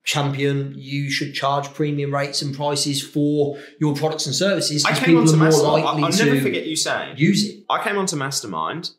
[0.05, 5.17] champion you should charge premium rates and prices for your products and services I came
[5.17, 5.85] onto Mastermind.
[5.85, 7.19] I'll never forget you saying.
[7.19, 7.65] use it.
[7.69, 8.91] I came onto Mastermind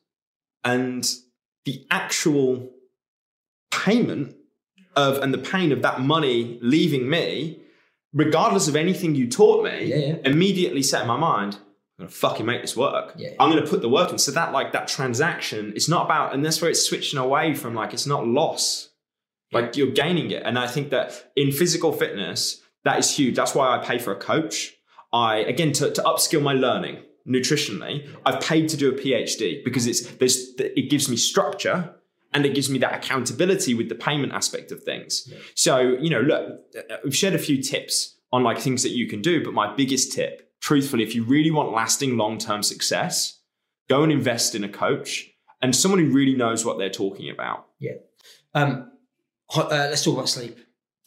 [0.63, 1.09] and
[1.65, 2.69] the actual
[3.71, 4.35] payment
[4.95, 7.59] of and the pain of that money leaving me,
[8.17, 10.15] regardless of anything you taught me, Yeah, yeah.
[10.25, 11.55] immediately set in my mind,
[11.99, 13.13] I'm gonna fucking make this work.
[13.17, 13.29] Yeah.
[13.39, 14.17] I'm gonna put the work in.
[14.17, 17.73] So that like that transaction, it's not about, and that's where it's switching away from
[17.73, 18.89] like it's not loss.
[19.53, 20.43] Like you're gaining it.
[20.45, 23.35] And I think that in physical fitness, that is huge.
[23.35, 24.73] That's why I pay for a coach.
[25.13, 26.97] I again to, to upskill my learning
[27.27, 31.95] nutritionally, I've paid to do a PhD because it's there's it gives me structure
[32.37, 35.11] and it gives me that accountability with the payment aspect of things.
[35.55, 36.43] So, you know, look,
[37.03, 37.95] we've shared a few tips
[38.31, 40.33] on like things that you can do, but my biggest tip,
[40.67, 43.39] truthfully, if you really want lasting long-term success,
[43.89, 45.09] go and invest in a coach
[45.61, 47.59] and someone who really knows what they're talking about.
[47.79, 47.97] Yeah.
[48.53, 48.91] Um,
[49.55, 50.55] uh, let's talk about sleep.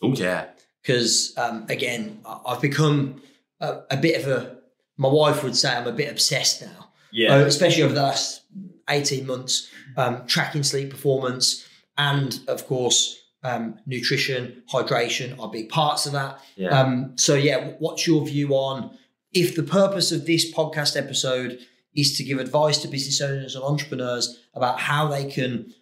[0.02, 0.46] Oh yeah.
[0.82, 3.22] because um, again, I've become
[3.60, 4.56] a, a bit of a.
[4.96, 7.34] My wife would say I'm a bit obsessed now, Yeah.
[7.34, 8.42] uh, especially over the last
[8.88, 9.54] eighteen months,
[9.96, 11.66] um, tracking sleep performance,
[11.98, 16.40] and of course, um, nutrition, hydration are big parts of that.
[16.56, 16.68] yeah.
[16.78, 18.96] Um, so yeah, what's your view on
[19.32, 21.58] if the purpose of this podcast episode
[21.94, 25.72] is to give advice to business owners and entrepreneurs about how they can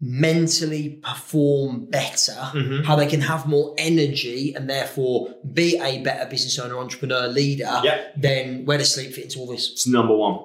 [0.00, 2.84] mentally perform better, Mhm.
[2.84, 7.80] how they can have more energy and therefore be a better business owner, entrepreneur, leader,
[7.84, 8.08] Yeah.
[8.16, 9.70] then where does sleep fit into all this?
[9.70, 10.38] It's number one.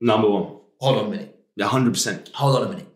[0.00, 0.56] Number one.
[0.80, 1.35] Hold on a minute.
[1.56, 2.32] Yeah, 100%.
[2.32, 2.88] Hold on a minute.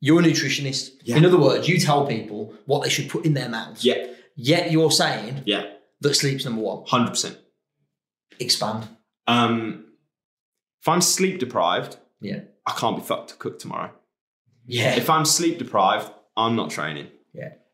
[0.00, 0.90] You're a nutritionist.
[1.04, 1.16] Yeah.
[1.16, 3.84] In other words, you tell people what they should put in their mouths.
[3.84, 4.06] Yeah.
[4.34, 5.72] Yet you're saying Yeah.
[6.00, 6.84] that sleep's number one.
[6.84, 7.36] 100%.
[8.38, 8.88] Expand.
[9.26, 9.86] Um,
[10.82, 12.40] if I'm sleep deprived, Yeah.
[12.66, 13.92] I can't be fucked to cook tomorrow.
[14.66, 14.94] Yeah.
[14.96, 17.08] If I'm sleep deprived, I'm not training.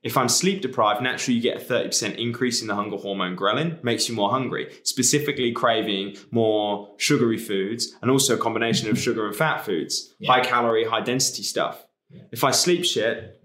[0.03, 3.83] If I'm sleep deprived, naturally you get a 30% increase in the hunger hormone ghrelin,
[3.85, 9.27] makes you more hungry, specifically craving more sugary foods and also a combination of sugar
[9.27, 10.33] and fat foods, Yeah.
[10.33, 11.87] high calorie, high density stuff.
[12.11, 12.23] Yeah.
[12.33, 13.41] If I sleep shit,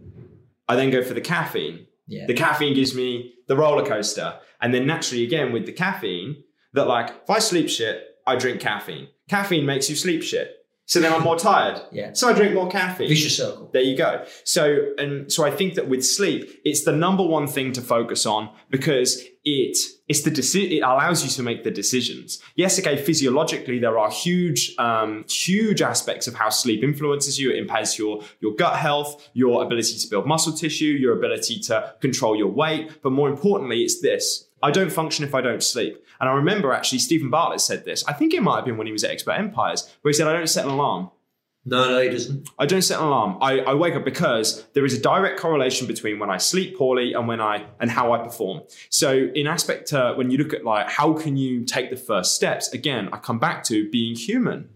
[0.67, 1.85] I then go for the caffeine.
[2.07, 2.25] Yeah.
[2.25, 4.39] The caffeine gives me the roller coaster.
[4.59, 6.43] And then naturally, again, with the caffeine,
[6.73, 9.07] that like, if I sleep shit, I drink caffeine.
[9.29, 10.53] Caffeine makes you sleep shit.
[10.87, 11.81] So then I'm more tired.
[11.91, 12.13] Yeah.
[12.13, 13.09] So I drink more caffeine.
[13.09, 13.69] Vicious circle.
[13.73, 14.25] There you go.
[14.45, 18.25] So and so I think that with sleep, it's the number one thing to focus
[18.25, 19.77] on because it
[20.07, 22.41] it's the deci- it allows you to make the decisions.
[22.55, 27.51] Yes, okay, physiologically there are huge um, huge aspects of how sleep influences you.
[27.51, 31.95] It impairs your your gut health, your ability to build muscle tissue, your ability to
[31.99, 33.01] control your weight.
[33.03, 34.46] But more importantly, it's this.
[34.61, 36.03] I don't function if I don't sleep.
[36.19, 38.03] And I remember actually Steven Bartlett said this.
[38.07, 40.27] I think it might have been when he was at Expert Empires, where he said,
[40.27, 41.11] I don't set an alarm.
[41.69, 42.49] No, no, he doesn't.
[42.57, 43.39] I don't set an alarm.
[43.41, 47.11] I, I wake up because there is a direct correlation between when I sleep poorly
[47.11, 48.61] and when I and how I perform.
[48.89, 52.35] So in aspect uh, when you look at like how can you take the first
[52.35, 54.69] steps, again, I come back to being human.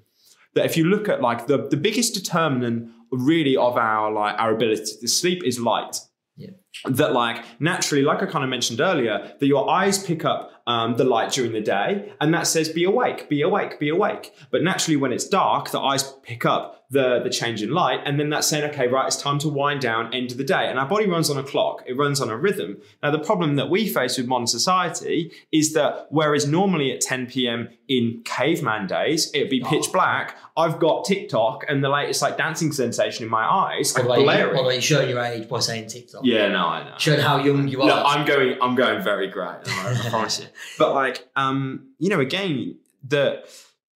[0.53, 4.53] That if you look at like the, the biggest determinant really of our like our
[4.53, 5.95] ability to sleep is light.
[6.41, 6.91] Yeah.
[6.91, 10.95] That like naturally, like I kind of mentioned earlier, that your eyes pick up um,
[10.95, 14.33] the light during the day, and that says be awake, be awake, be awake.
[14.51, 18.19] But naturally, when it's dark, the eyes pick up the the change in light, and
[18.19, 20.67] then that's saying, okay, right, it's time to wind down, end of the day.
[20.69, 22.77] And our body runs on a clock; it runs on a rhythm.
[23.01, 27.27] Now, the problem that we face with modern society is that whereas normally at 10
[27.27, 27.69] p.m.
[27.87, 30.35] in caveman days, it'd be pitch black.
[30.57, 34.25] I've got TikTok and the latest like dancing sensation in my eyes, like Although, you,
[34.25, 34.57] blaring.
[34.57, 36.21] although you're showing your age by saying TikTok.
[36.25, 36.95] Yeah, no, I know.
[36.97, 37.87] showing how young you are.
[37.87, 38.57] No, I'm going.
[38.61, 39.59] I'm going very great.
[39.65, 40.47] I promise you.
[40.77, 42.75] But like, um, you know, again,
[43.07, 43.45] that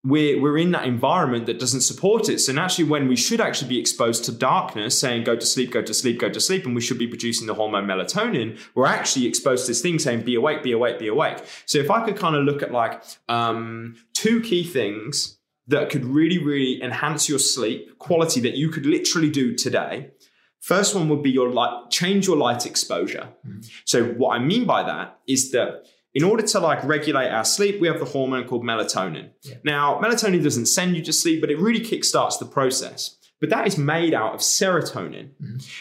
[0.06, 2.40] we're we're in that environment that doesn't support it.
[2.40, 5.82] So naturally, when we should actually be exposed to darkness, saying "go to sleep, go
[5.82, 9.26] to sleep, go to sleep," and we should be producing the hormone melatonin, we're actually
[9.26, 12.18] exposed to this thing saying "be awake, be awake, be awake." So if I could
[12.18, 15.38] kind of look at like um, two key things
[15.68, 20.12] that could really, really enhance your sleep quality that you could literally do today.
[20.62, 23.30] First one would be your light, change your light exposure.
[23.86, 25.86] So what I mean by that is that
[26.16, 29.32] in order to like regulate our sleep, we have the hormone called melatonin.
[29.44, 29.56] Yeah.
[29.64, 33.18] Now, melatonin doesn't send you to sleep, but it really kickstarts the process.
[33.42, 35.32] But that is made out of serotonin.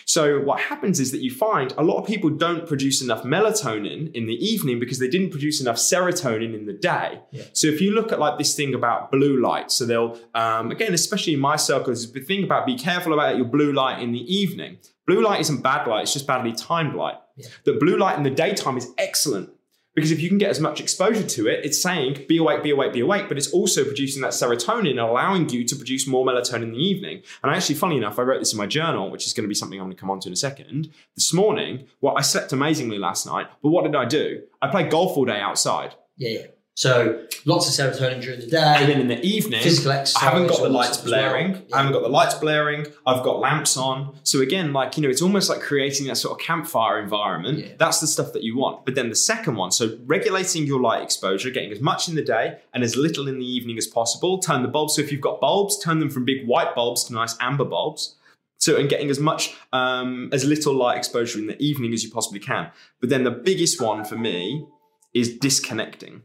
[0.07, 4.13] So what happens is that you find a lot of people don't produce enough melatonin
[4.13, 7.21] in the evening because they didn't produce enough serotonin in the day.
[7.31, 7.45] Yeah.
[7.53, 10.93] So if you look at like this thing about blue light, so they'll um, again,
[10.95, 14.35] especially in my circles, the thing about be careful about your blue light in the
[14.35, 14.79] evening.
[15.07, 17.17] Blue light isn't bad light; it's just badly timed light.
[17.37, 17.47] Yeah.
[17.65, 19.51] The blue light in the daytime is excellent
[19.95, 22.71] because if you can get as much exposure to it, it's saying be awake, be
[22.71, 26.65] awake, be awake, but it's also producing that serotonin, allowing you to produce more melatonin
[26.65, 27.23] in the evening.
[27.43, 29.55] And actually, funny enough, I wrote this in my journal, which is going to be
[29.55, 30.93] something I'm going to come on to in a second.
[31.15, 34.43] This morning, well, I slept amazingly last night, but what did I do?
[34.61, 35.95] I played golf all day outside.
[36.17, 36.47] yeah, yeah.
[36.77, 38.59] So lots of serotonin during the day.
[38.59, 40.23] And then in the evening, Physical exercise.
[40.23, 41.13] I haven't got the lights as well.
[41.13, 41.53] blaring.
[41.53, 41.61] Yeah.
[41.73, 42.87] I haven't got the lights blaring.
[43.07, 44.17] I've got lamps on.
[44.25, 47.59] So again, like, you know, it's almost like creating that sort of campfire environment.
[47.61, 47.69] Yeah.
[47.79, 48.85] That's the stuff that you want.
[48.85, 52.25] But then the second one, so regulating your light exposure, getting as much in the
[52.25, 54.39] day and as little in the evening as possible.
[54.39, 54.97] Turn the bulbs.
[54.97, 58.17] So if you've got bulbs, turn them from big white bulbs to nice amber bulbs.
[58.59, 62.11] So and getting as much um, as little light exposure in the evening as you
[62.11, 62.71] possibly can.
[63.01, 64.67] But then the biggest one for me
[65.13, 66.23] is disconnecting.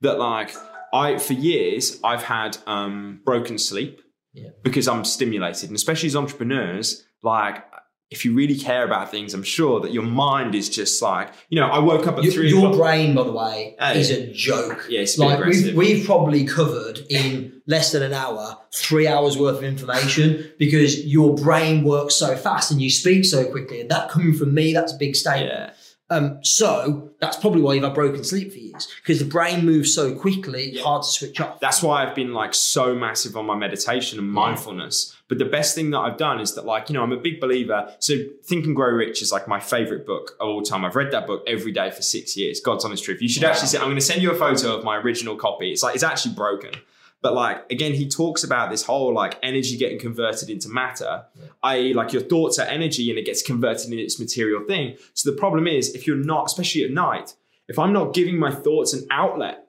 [0.00, 0.54] That like
[0.92, 4.00] I for years I've had um, broken sleep
[4.34, 4.50] Yeah.
[4.62, 7.64] because I'm stimulated, and especially as entrepreneurs, like.
[8.12, 11.60] If you really care about things, I'm sure that your mind is just like, you
[11.60, 12.76] know, I woke up at Your, three your o'clock.
[12.76, 14.00] brain, by the way, Hey.
[14.00, 14.84] is a joke.
[14.90, 19.58] Yeah, it's like we've, we've probably covered in less than an hour three hours worth
[19.58, 24.10] of information because your brain works so fast and you speak so quickly and that
[24.10, 25.70] coming from me that's a big statement yeah.
[26.10, 29.94] Um, so that's probably why you've had broken sleep for years because the brain moves
[29.94, 33.46] so quickly it's hard to switch off That's why I've been like so massive on
[33.46, 35.16] my meditation and mindfulness.
[35.28, 37.40] But the best thing that I've done is that, like, you know, I'm a big
[37.40, 37.94] believer.
[38.00, 40.84] So, Think and Grow Rich is like my favorite book of all time.
[40.84, 42.60] I've read that book every day for six years.
[42.60, 43.22] God's honest truth.
[43.22, 43.78] You should actually see.
[43.78, 45.70] I'm going to send you a photo of my original copy.
[45.70, 46.72] It's like it's actually broken.
[47.22, 51.24] But like again, he talks about this whole like energy getting converted into matter,
[51.62, 54.96] i.e., like your thoughts are energy and it gets converted into its material thing.
[55.14, 57.34] So the problem is if you're not, especially at night,
[57.68, 59.59] if I'm not giving my thoughts an outlet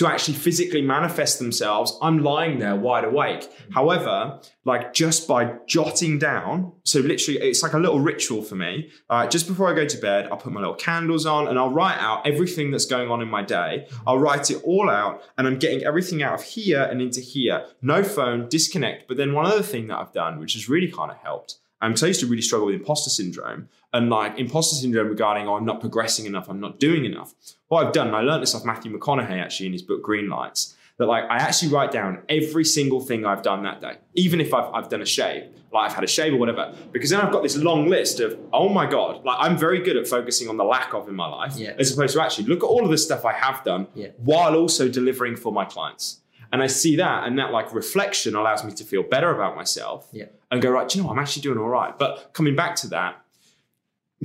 [0.00, 3.46] to actually physically manifest themselves, I'm lying there wide awake.
[3.74, 8.90] However, like just by jotting down, so literally it's like a little ritual for me.
[9.10, 11.70] Uh, just before I go to bed, I'll put my little candles on and I'll
[11.70, 13.88] write out everything that's going on in my day.
[14.06, 17.66] I'll write it all out and I'm getting everything out of here and into here.
[17.82, 19.06] No phone, disconnect.
[19.06, 21.96] But then one other thing that I've done, which has really kind of helped, um,
[21.96, 25.56] so I used to really struggle with imposter syndrome and like imposter syndrome regarding, oh,
[25.56, 27.34] I'm not progressing enough, I'm not doing enough.
[27.68, 30.28] What I've done, and I learned this off Matthew McConaughey actually in his book Green
[30.28, 34.40] Lights, that like I actually write down every single thing I've done that day, even
[34.40, 37.20] if I've, I've done a shave, like I've had a shave or whatever, because then
[37.22, 40.48] I've got this long list of, oh my God, like I'm very good at focusing
[40.48, 41.72] on the lack of in my life, Yeah.
[41.78, 44.08] as opposed to actually look at all of the stuff I have done Yeah.
[44.18, 46.18] while also delivering for my clients.
[46.52, 50.08] And I see that, and that like reflection allows me to feel better about myself
[50.12, 50.26] Yeah.
[50.50, 51.14] and go, right, do you know what?
[51.16, 51.96] I'm actually doing all right.
[51.98, 53.22] But coming back to that,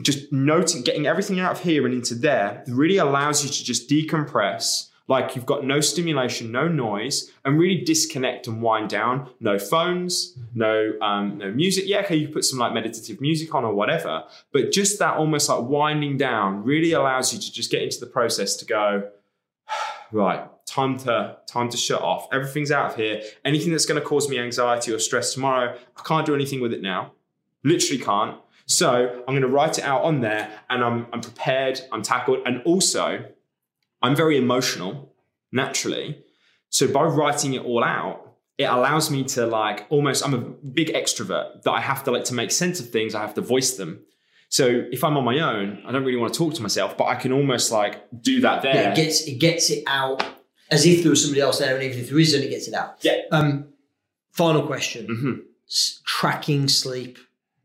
[0.02, 3.90] just noting, getting everything out of here and into there really allows you to just
[3.90, 4.90] decompress.
[5.08, 9.30] Like you've got no stimulation, no noise, and really disconnect and wind down.
[9.40, 11.84] No phones, no um, no music.
[11.86, 15.16] Yeah, okay, you can put some like meditative music on or whatever, but just that
[15.18, 19.08] almost like winding down really allows you to just get into the process to go,
[20.16, 22.28] right, time to time to shut off.
[22.32, 23.22] Everything's out of here.
[23.44, 26.74] Anything that's going to cause me anxiety or stress tomorrow, I can't do anything with
[26.74, 27.14] it now.
[27.64, 28.38] Literally can't.
[28.66, 31.82] So I'm going to write it out on there, and I'm I'm prepared.
[31.92, 33.26] I'm tackled, and also
[34.02, 35.14] I'm very emotional
[35.52, 36.24] naturally.
[36.70, 40.26] So by writing it all out, it allows me to like almost.
[40.26, 43.14] I'm a big extrovert that I have to like to make sense of things.
[43.14, 44.00] I have to voice them.
[44.50, 47.06] So if I'm on my own, I don't really want to talk to myself, but
[47.06, 48.76] I can almost like do that there.
[48.76, 50.24] Yeah, it gets it gets it out
[50.72, 52.74] as if there was somebody else there, and even if there isn't, it gets it
[52.74, 52.98] out.
[53.02, 53.22] Yeah.
[53.32, 53.70] Um,
[54.32, 55.40] final question: Mhm.
[55.68, 57.18] S- tracking sleep.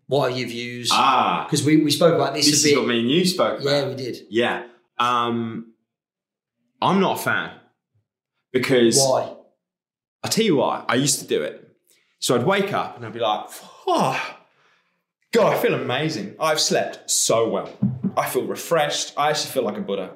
[0.06, 0.88] What are your views?
[0.92, 3.60] Ah, Because we, we spoke about this, this a is what me and you spoke
[3.60, 3.70] about.
[3.70, 4.26] yeah, we did.
[4.28, 4.64] Yeah.
[4.98, 5.72] Um,
[6.82, 7.52] I'm not a fan
[8.52, 9.32] because Why?
[10.24, 10.84] I'll tell you why.
[10.88, 11.64] I used to do it.
[12.18, 13.46] So I'd wake up and I'd be like,
[13.86, 14.36] oh,
[15.32, 16.34] God, I feel amazing.
[16.40, 17.70] I've slept so well.
[18.16, 19.12] I feel refreshed.
[19.16, 20.10] I actually feel like a Buddha.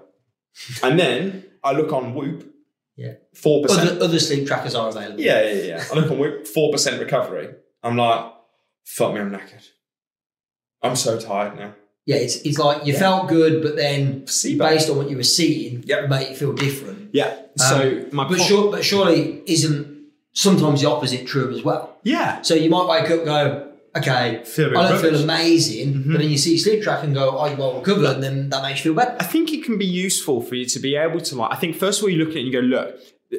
[0.83, 2.53] And then I look on Whoop,
[2.97, 3.15] Yeah.
[3.35, 3.91] four percent.
[3.91, 5.21] Other, other sleep trackers are available.
[5.21, 5.85] Yeah, yeah, yeah.
[5.91, 7.49] I look on Whoop, four percent recovery.
[7.83, 8.33] I'm like,
[8.85, 9.67] fuck me, I'm knackered.
[10.83, 11.75] I'm so tired now.
[12.07, 14.69] Yeah, it's, it's like you felt good, but then Placebo.
[14.69, 16.09] based on what you were seeing, Yep.
[16.11, 17.11] made you feel different.
[17.15, 17.35] Yeah.
[17.57, 21.97] So my Um, But, po- sure, but surely isn't sometimes the opposite true as well?
[22.03, 25.23] yeah, So you might wake up go, okay, Feel I don't feel rubbish.
[25.25, 26.13] amazing, Mhm.
[26.13, 28.63] but then you see sleep track and go, oh, you well recovered, and then that
[28.63, 29.17] makes you feel better.
[29.21, 31.53] I think it can be useful for you to be able to like.
[31.53, 32.97] I think first of all, you look at it and you go, look,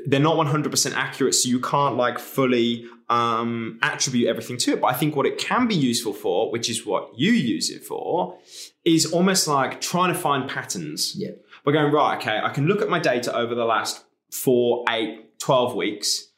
[0.07, 4.81] they're not 100% accurate, so you can't like fully um, attribute everything to it.
[4.81, 7.83] But I think what it can be useful for, which is what you use it
[7.83, 8.37] for,
[8.83, 11.13] is almost like trying to find patterns.
[11.15, 11.31] Yeah.
[11.63, 15.37] We're going, right, okay, I can look at my data over the last four, eight,
[15.39, 16.29] 12 weeks.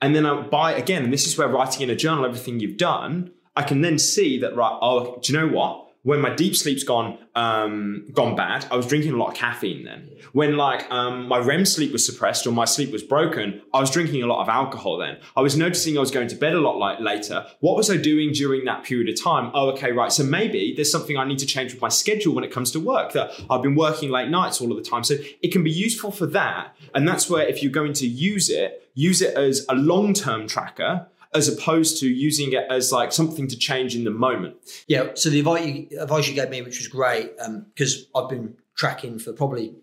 [0.00, 2.76] And then I buy again, and this is where writing in a journal everything you've
[2.78, 5.84] done, I can then see that, right, oh, do you know what?
[6.02, 9.84] When my deep sleep's gone um, gone bad, I was drinking a lot of caffeine
[9.84, 10.08] then.
[10.32, 13.90] When like um, my REM sleep was suppressed or my sleep was broken, I was
[13.90, 15.18] drinking a lot of alcohol then.
[15.36, 17.44] I was noticing I was going to bed a lot like later.
[17.58, 19.50] What was I doing during that period of time?
[19.52, 20.12] Oh, okay, right.
[20.12, 22.78] So maybe there's something I need to change with my schedule when it comes to
[22.78, 23.12] work.
[23.12, 25.02] That I've been working late nights all of the time.
[25.02, 26.76] So it can be useful for that.
[26.94, 31.08] And that's where if you're going to use it, use it as a long-term tracker
[31.36, 34.56] as opposed to using it as like something to change in the moment.
[34.88, 35.10] Yeah.
[35.14, 37.36] So the advice you, advice you gave me, which was great,
[37.74, 39.74] because I've been tracking for probably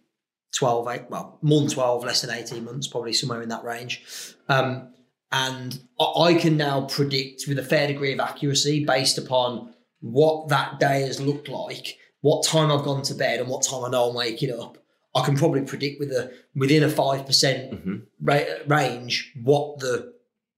[0.55, 4.03] 12, eight, well, more than 12, less than 18 months, probably somewhere in that range.
[4.49, 4.89] Um,
[5.31, 10.49] and I, I can now predict with a fair degree of accuracy based upon what
[10.49, 13.89] that day has looked like, what time I've gone to bed, and what time I
[13.89, 14.77] know I'm waking up.
[15.15, 18.01] I can probably predict with a within a five percent Mhm.
[18.19, 20.12] ra- range what the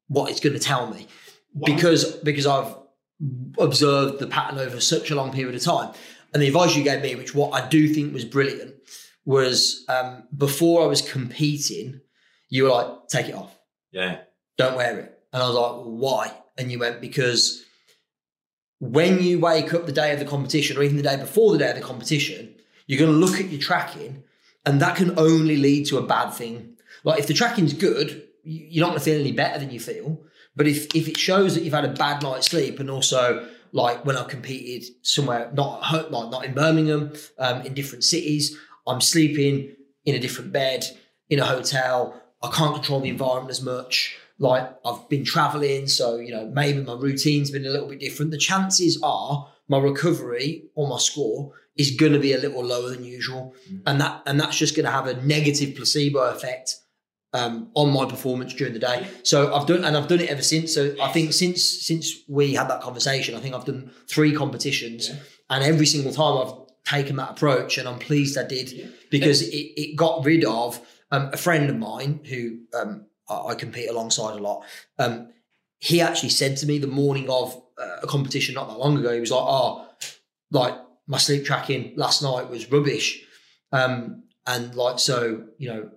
[0.08, 1.08] what it's going to tell me
[1.66, 2.76] because because I've
[3.58, 5.94] observed the pattern over such a long period of time.
[6.34, 8.76] And the advice you gave me, which what I do think was brilliant,
[9.24, 12.02] was um, before I was competing,
[12.50, 13.58] you were like, take it off,
[13.92, 14.20] Yeah.
[14.58, 15.20] don't wear it.
[15.32, 16.34] And I was like, why?
[16.58, 17.64] And you went, because
[18.80, 21.58] when you wake up the day of the competition or even the day before the
[21.58, 22.54] day of the competition,
[22.88, 24.24] you're going to look at your tracking
[24.66, 26.76] and that can only lead to a bad thing.
[27.04, 30.22] Like if the tracking's good, you're not going to feel any better than you feel.
[30.56, 34.06] But if, if it shows that you've had a bad night's sleep and also like
[34.06, 38.58] when I competed somewhere, not at home, like not in Birmingham, um, in different cities,
[38.88, 39.76] I'm sleeping
[40.06, 40.86] in a different bed,
[41.30, 42.22] in a hotel.
[42.42, 44.16] I can't control the environment as much.
[44.38, 48.32] Like I've been traveling, so you know maybe my routine's been a little bit different.
[48.32, 52.90] The chances are my recovery or my score is going to be a little lower
[52.90, 56.76] than usual, and that and that's just going to have a negative placebo effect
[57.36, 59.06] um, on my performance during the day.
[59.24, 60.74] So I've done, and I've done it ever since.
[60.74, 65.12] So I think since since we had that conversation, I think I've done three competitions,
[65.50, 66.54] and every single time I've
[66.86, 70.80] taken that approach, and I'm pleased I did because it, it got rid of
[71.12, 74.64] um, a friend of mine who um, I, I compete alongside a lot.
[74.98, 75.34] Um,
[75.80, 79.14] he actually said to me the morning of uh, a competition not that long ago,
[79.14, 79.90] he was like, "Oh,
[80.52, 80.76] like
[81.06, 83.26] my sleep tracking last night was rubbish,"
[83.74, 85.90] um, and like so, you know,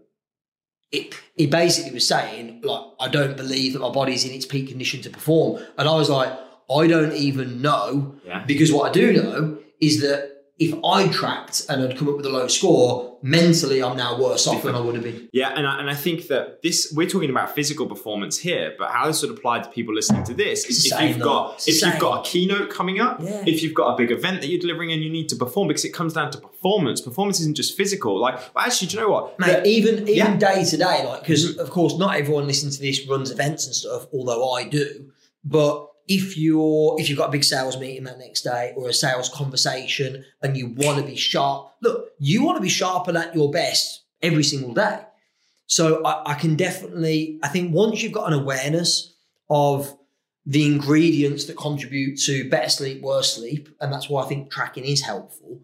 [0.93, 4.69] it, he basically was saying, like, I don't believe that my body's in its peak
[4.69, 5.63] condition to perform.
[5.77, 6.31] And I was like,
[6.71, 8.45] I don't even know Yeah.
[8.47, 12.27] because what I do know is that if I tracked and had come up with
[12.27, 15.29] a low score, mentally I'm now worse off than I would have been.
[15.33, 18.91] Yeah, and I, and I think that this we're talking about physical performance here, but
[18.91, 21.25] how this would apply to people listening to this is if you've though.
[21.25, 23.45] got It's if the you've got a keynote coming up, Yeah.
[23.47, 25.85] if you've got a big event that you're delivering and you need to perform because
[25.85, 27.01] it comes down to performance.
[27.01, 28.19] Performance isn't just physical.
[28.21, 29.39] Like, well, actually, do you know what?
[29.39, 30.37] Mate, even even Yeah.
[30.37, 31.61] day to day, like because mm-hmm.
[31.61, 35.13] of course not everyone listening to this runs events and stuff, although I do.
[35.45, 38.95] But if you're if you've got a big sales meeting that next day or a
[38.95, 43.19] sales conversation and you want to be sharp, look, you want to be sharp and
[43.19, 45.01] at your best every single day.
[45.67, 49.15] So I, I can definitely, I think once you've got an awareness
[49.51, 49.95] of
[50.47, 54.87] the ingredients that contribute to better sleep, worse sleep, and that's why I think tracking
[54.87, 55.61] is helpful,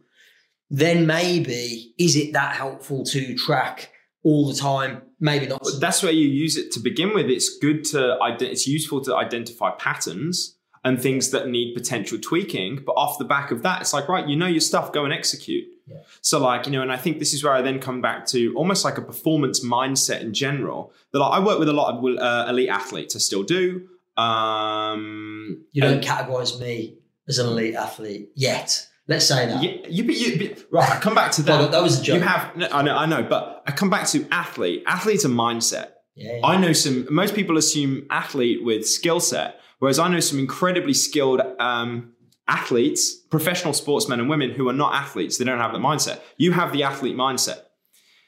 [0.69, 3.91] then maybe is it that helpful to track
[4.23, 5.01] all the time?
[5.25, 5.63] Maybe not.
[5.63, 7.31] But that's where you use it to begin with.
[7.31, 10.55] It's good to it's useful to identify patterns
[10.85, 12.83] and things that need potential tweaking.
[12.85, 15.15] But off the back of that, it's like right, you know your stuff, go and
[15.15, 15.65] execute.
[15.87, 15.97] Yeah.
[16.21, 18.53] So like you know, and I think this is where I then come back to
[18.55, 20.93] almost like a performance mindset in general.
[21.13, 23.17] That like, I work with a lot of uh, elite athletes.
[23.17, 23.89] I still do.
[24.19, 26.99] Um, You don't and- categorize me
[27.29, 28.87] as an elite athlete yet.
[29.07, 29.63] Let's say that.
[29.63, 30.91] Yeah, you, be, you, but- right.
[30.91, 31.73] I come back to Well, that.
[31.73, 32.15] that was a joke.
[32.17, 34.83] You have, no, I know, I know, but I come back to athlete.
[34.87, 35.89] Athlete's a mindset.
[36.15, 37.07] yeah, I know some.
[37.11, 42.13] Most people assume athlete with skill set, whereas I know some incredibly skilled um,
[42.49, 46.21] athletes, professional sportsmen and women who are not athletes, they don't have that mindset.
[46.39, 47.61] You have the athlete mindset.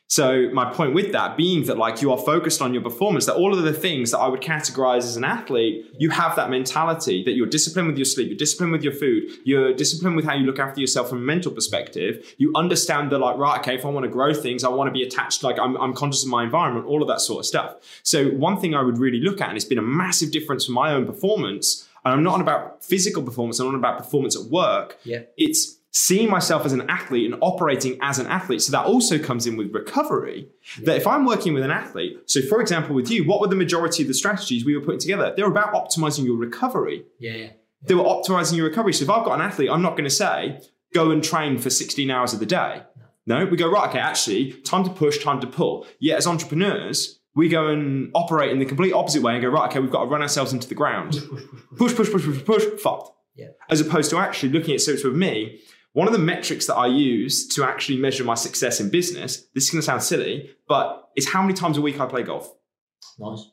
[0.08, 3.34] So my point with that being that like you are focused on your performance, that
[3.34, 7.24] all of the things that I would categorize as an athlete, you have that mentality
[7.24, 10.34] that you're disciplined with your sleep, you're disciplined with your food, you're disciplined with how
[10.34, 12.34] you look after yourself from a mental perspective.
[12.38, 14.92] You understand that like, right, okay, if I want to grow things, I want to
[14.92, 17.74] be attached, like I'm, I'm conscious of my environment, all of that sort of stuff.
[18.04, 20.72] So one thing I would really look at, and it's been a massive difference for
[20.72, 24.50] my own performance, and I'm not on about physical performance, I'm not about performance at
[24.52, 24.98] work.
[25.02, 25.22] Yeah.
[25.36, 28.60] It's seeing myself as an athlete and operating as an athlete.
[28.60, 30.46] So that also comes in with recovery.
[30.78, 30.84] Yeah.
[30.84, 33.56] That if I'm working with an athlete, so for example, with you, what were the
[33.56, 35.32] majority of the strategies we were putting together?
[35.34, 37.06] They were about optimizing your recovery.
[37.18, 37.32] Yeah.
[37.32, 37.48] yeah.
[37.80, 38.92] They were optimizing your recovery.
[38.92, 40.60] So if I've got an athlete, I'm not going to say,
[40.92, 42.82] go and train for 16 hours of the day.
[43.24, 43.46] No.
[43.46, 45.86] we go, right, okay, actually, time to push, time to pull.
[45.98, 49.70] Yet as entrepreneurs, we go and operate in the complete opposite way and go, right,
[49.70, 51.22] okay, we've got to run ourselves into the ground.
[51.76, 53.12] Push, push, push, push, push, push, push fucked.
[53.34, 53.48] Yeah.
[53.70, 55.60] As opposed to actually looking at, so it's with me,
[55.96, 59.64] one of the metrics that I use to actually measure my success in business, this
[59.64, 62.54] is going to sound silly, but it's how many times a week I play golf.
[63.18, 63.50] Nice.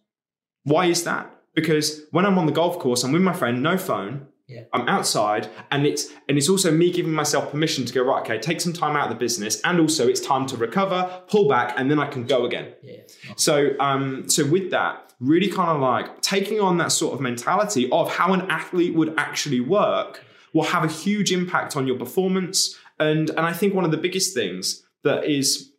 [0.63, 1.33] Why is that?
[1.55, 4.27] Because when I'm on the golf course, I'm with my friend, no phone.
[4.49, 4.63] Yeah.
[4.73, 8.21] I'm outside, and it's and it's also me giving myself permission to go right.
[8.23, 11.47] Okay, take some time out of the business, and also it's time to recover, pull
[11.47, 12.73] back, and then I can go again.
[12.83, 12.97] Yeah.
[13.29, 13.41] Nice.
[13.41, 17.89] So, um, so with that, really kind of like taking on that sort of mentality
[17.89, 22.77] of how an athlete would actually work will have a huge impact on your performance.
[22.99, 25.71] And, and I think one of the biggest things that is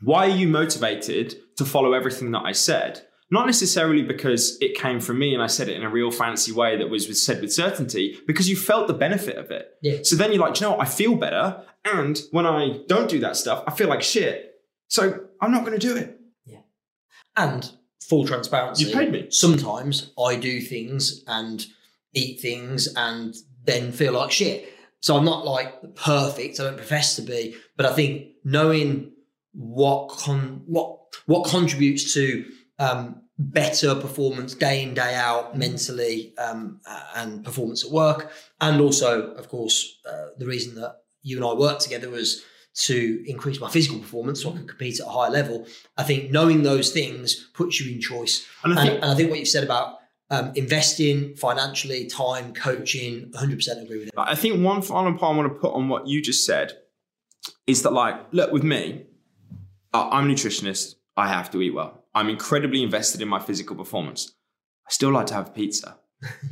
[0.00, 3.02] why are you motivated to follow everything that I said?
[3.30, 6.52] Not necessarily because it came from me and I said it in a real fancy
[6.52, 9.72] way that was said with certainty, because you felt the benefit of it.
[9.82, 9.98] Yeah.
[10.02, 10.80] So then you're like, you know what?
[10.80, 11.62] I feel better.
[11.84, 14.54] And when I don't do that stuff, I feel like shit.
[14.88, 16.18] So I'm not going to do it.
[16.46, 16.60] Yeah.
[17.36, 18.84] And full transparency.
[18.86, 19.26] You paid me.
[19.30, 21.66] Sometimes I do things and
[22.14, 23.34] eat things and
[23.68, 24.74] then feel like shit.
[25.00, 26.58] So I'm not like perfect.
[26.58, 29.12] I don't profess to be, but I think knowing
[29.52, 32.44] what con what what contributes to
[32.80, 36.80] um, better performance day in day out mentally um,
[37.14, 41.52] and performance at work, and also, of course, uh, the reason that you and I
[41.52, 42.42] work together was
[42.86, 45.66] to increase my physical performance so I can compete at a higher level.
[45.96, 48.46] I think knowing those things puts you in choice.
[48.62, 49.97] And I think, and, and I think what you've said about
[50.30, 54.14] um, investing financially, time, coaching, 100% agree with it.
[54.16, 56.72] I think one final point I want to put on what you just said
[57.66, 59.04] is that, like, look, with me,
[59.94, 60.94] I'm a nutritionist.
[61.16, 62.04] I have to eat well.
[62.14, 64.34] I'm incredibly invested in my physical performance.
[64.86, 65.98] I still like to have pizza.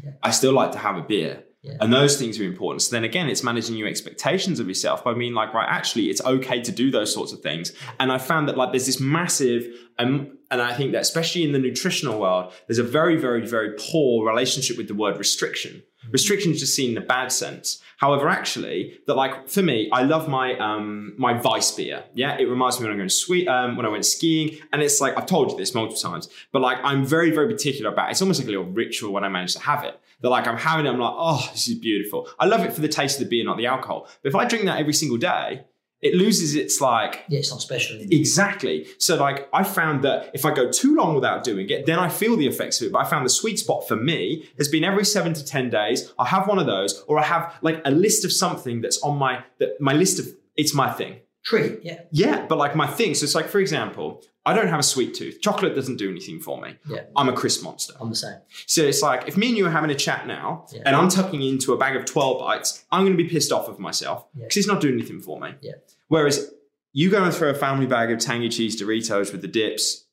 [0.03, 0.13] yeah.
[0.23, 1.45] I still like to have a beer.
[1.67, 1.79] Yeah.
[1.81, 2.83] And those things are important.
[2.83, 6.25] So then again, it's managing your expectations of yourself by being like, right, actually, it's
[6.25, 7.73] okay to do those sorts of things.
[7.99, 9.67] And I found that like there's this massive,
[9.99, 13.75] um, and I think that especially in the nutritional world, there's a very, very, very
[13.77, 15.83] poor relationship with the word restriction.
[16.11, 17.83] Restriction is just seen in the bad sense.
[17.99, 22.05] However, actually, that like for me, I love my um my Vice beer.
[22.15, 25.01] Yeah, it reminds me when I'm going sweet um when I went skiing, and it's
[25.01, 28.09] like I've told you this multiple times, but like I'm very very particular about.
[28.09, 28.13] It.
[28.13, 29.99] It's almost like a little ritual when I manage to have it.
[30.21, 32.29] That like I'm having it, I'm like, oh, this is beautiful.
[32.39, 34.09] I love it for the taste of the beer, not the alcohol.
[34.23, 35.65] But if I drink that every single day,
[36.03, 38.87] it loses its like yeah it's not special exactly.
[38.99, 42.09] So like i found that if i go too long without doing it then i
[42.09, 42.93] feel the effects of it.
[42.93, 46.13] But i found the sweet spot for me has been every seven to ten days
[46.19, 49.17] i have one of those or i have like a list of something that's on
[49.19, 50.27] my that my list of
[50.57, 54.23] it's my thing treat yeah yeah but like my thing so it's like for example
[54.47, 55.41] I don't have a sweet tooth.
[55.41, 56.77] Chocolate doesn't do anything for me.
[56.89, 57.01] Yeah.
[57.17, 57.95] I'm a crisp monster.
[58.01, 58.39] I'm the same.
[58.67, 60.83] So it's like if me and you are having a chat now yeah.
[60.87, 63.69] and I'm tucking into a bag of 12 bites, I'm going to be pissed off
[63.69, 64.61] of myself because yeah.
[64.61, 65.55] it's not doing anything for me.
[65.61, 65.73] Yeah.
[66.07, 66.53] Whereas
[66.93, 70.05] you go and throw a family bag of tangy cheese Doritos with the dips,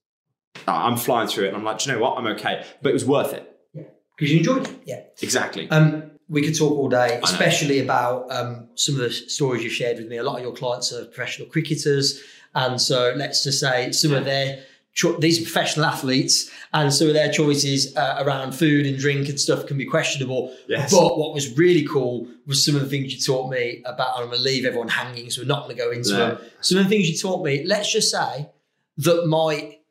[0.68, 2.18] I'm flying through it and I'm like, you know what?
[2.18, 2.66] I'm okay.
[2.82, 3.56] But it was worth it.
[3.76, 3.84] Yeah.
[4.18, 4.82] Because you enjoyed it.
[4.86, 5.02] Yeah.
[5.22, 5.70] Exactly.
[5.70, 9.98] Um, we could talk all day, especially about um, some of the stories you shared
[9.98, 10.18] with me.
[10.18, 12.22] A lot of your clients are professional cricketers.
[12.56, 14.18] And so let's just say some yeah.
[14.18, 14.64] of their
[14.94, 19.30] cho- these are professional athletes, and some of their choices uh, around food and drink
[19.30, 20.56] and stuff can be questionable.
[20.68, 20.92] Yes.
[20.92, 24.18] But what was really cool was some of the things you taught me about.
[24.18, 26.18] I'm going to leave everyone hanging, so we're not going to go into no.
[26.18, 26.38] them.
[26.62, 27.64] Some of the things you taught me.
[27.64, 28.50] Let's just say
[28.98, 29.82] that might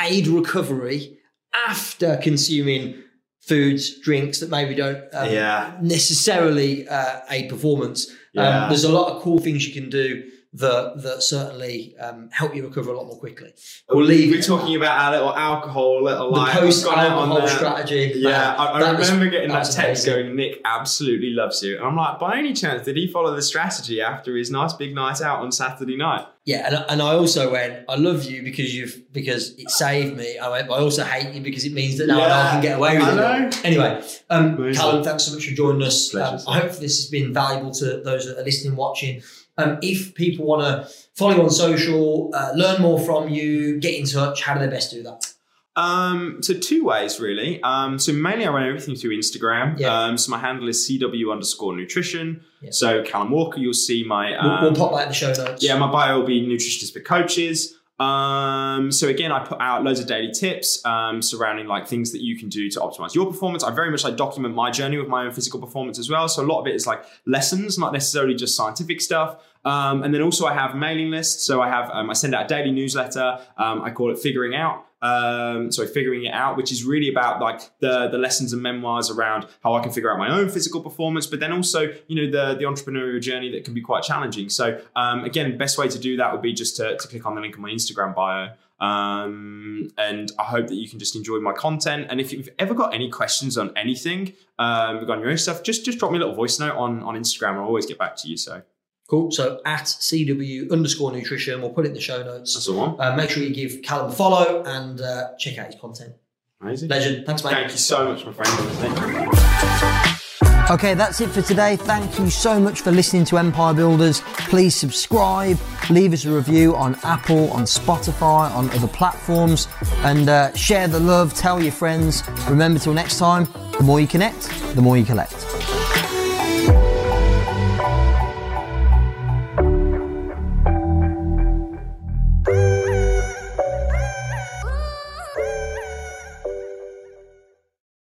[0.00, 1.18] aid recovery
[1.66, 3.02] after consuming
[3.48, 5.76] foods, drinks that maybe don't um, yeah.
[5.80, 8.10] necessarily uh, aid performance.
[8.36, 8.68] Um, yeah.
[8.68, 12.64] there's a lot of cool things you can do that that certainly um, help you
[12.66, 13.52] recover a lot more quickly.
[13.88, 17.30] We'll leave We're talking about our little alcohol, little the post what's gone out on
[17.30, 18.12] alcohol strategy.
[18.16, 20.24] Yeah, I, I that was- remember getting that was text amazing.
[20.26, 21.76] going, Nick absolutely loves you.
[21.76, 24.94] And I'm like, by any chance, did he follow the strategy after his nice big
[24.94, 26.26] night out on Saturday night?
[26.44, 30.38] Yeah, and, and I also went, I love you because you've because it saved me.
[30.38, 32.50] I went, but I also hate you because it means that now I know I
[32.52, 33.64] can get away with I it.
[33.66, 34.72] Anyway, um.
[34.72, 36.14] Callum, thanks so much for joining us.
[36.14, 36.38] Um.
[36.48, 39.22] I hope this has been valuable to those that are listening, watching.
[39.58, 43.94] Um, if people want to follow you on social, uh, learn more from you, get
[43.94, 45.34] in touch, how do they best do that?
[45.78, 47.62] Um, so two ways really.
[47.62, 49.78] Um, so mainly I run everything through Instagram.
[49.78, 49.96] Yeah.
[49.96, 52.42] Um, so my handle is CW underscore nutrition.
[52.60, 52.70] Yeah.
[52.72, 55.62] So Callum Walker, you'll see my We'll, um, we'll pop that in the show notes.
[55.62, 57.77] Yeah, my bio will be nutritionists for coaches.
[57.98, 62.22] Um, so again, I put out loads of daily tips um, surrounding like things that
[62.22, 63.64] you can do to optimize your performance.
[63.64, 66.28] I very much like document my journey with my own physical performance as well.
[66.28, 69.42] So a lot of it is like lessons, not necessarily just scientific stuff.
[69.64, 71.44] Um, and then also I have mailing lists.
[71.44, 73.40] So I have um, I send out a daily newsletter.
[73.56, 74.87] Um, I call it figuring out.
[75.00, 79.10] Um, so figuring it out, which is really about like the the lessons and memoirs
[79.10, 82.30] around how I can figure out my own physical performance, but then also you know
[82.30, 84.48] the the entrepreneurial journey that can be quite challenging.
[84.48, 87.34] So um, again, best way to do that would be just to, to click on
[87.34, 88.50] the link on my Instagram bio.
[88.80, 92.06] Um, and I hope that you can just enjoy my content.
[92.10, 95.84] And if you've ever got any questions on anything um, regarding your own stuff, just
[95.84, 97.54] just drop me a little voice note on on Instagram.
[97.54, 98.36] I'll always get back to you.
[98.36, 98.62] So
[99.08, 99.30] Cool.
[99.30, 102.54] So at CW underscore nutrition, we'll put it in the show notes.
[102.54, 103.00] that's the one.
[103.00, 106.12] Uh, make sure you give Callum a follow and uh, check out his content.
[106.60, 106.88] Amazing.
[106.88, 107.24] Legend.
[107.24, 107.52] Thanks, mate.
[107.52, 108.50] Thank you so much, my friend.
[108.50, 110.74] Thank you.
[110.74, 111.76] Okay, that's it for today.
[111.76, 114.20] Thank you so much for listening to Empire Builders.
[114.50, 115.56] Please subscribe,
[115.88, 119.66] leave us a review on Apple, on Spotify, on other platforms,
[119.98, 122.22] and uh, share the love, tell your friends.
[122.50, 123.48] Remember, till next time,
[123.78, 125.37] the more you connect, the more you collect.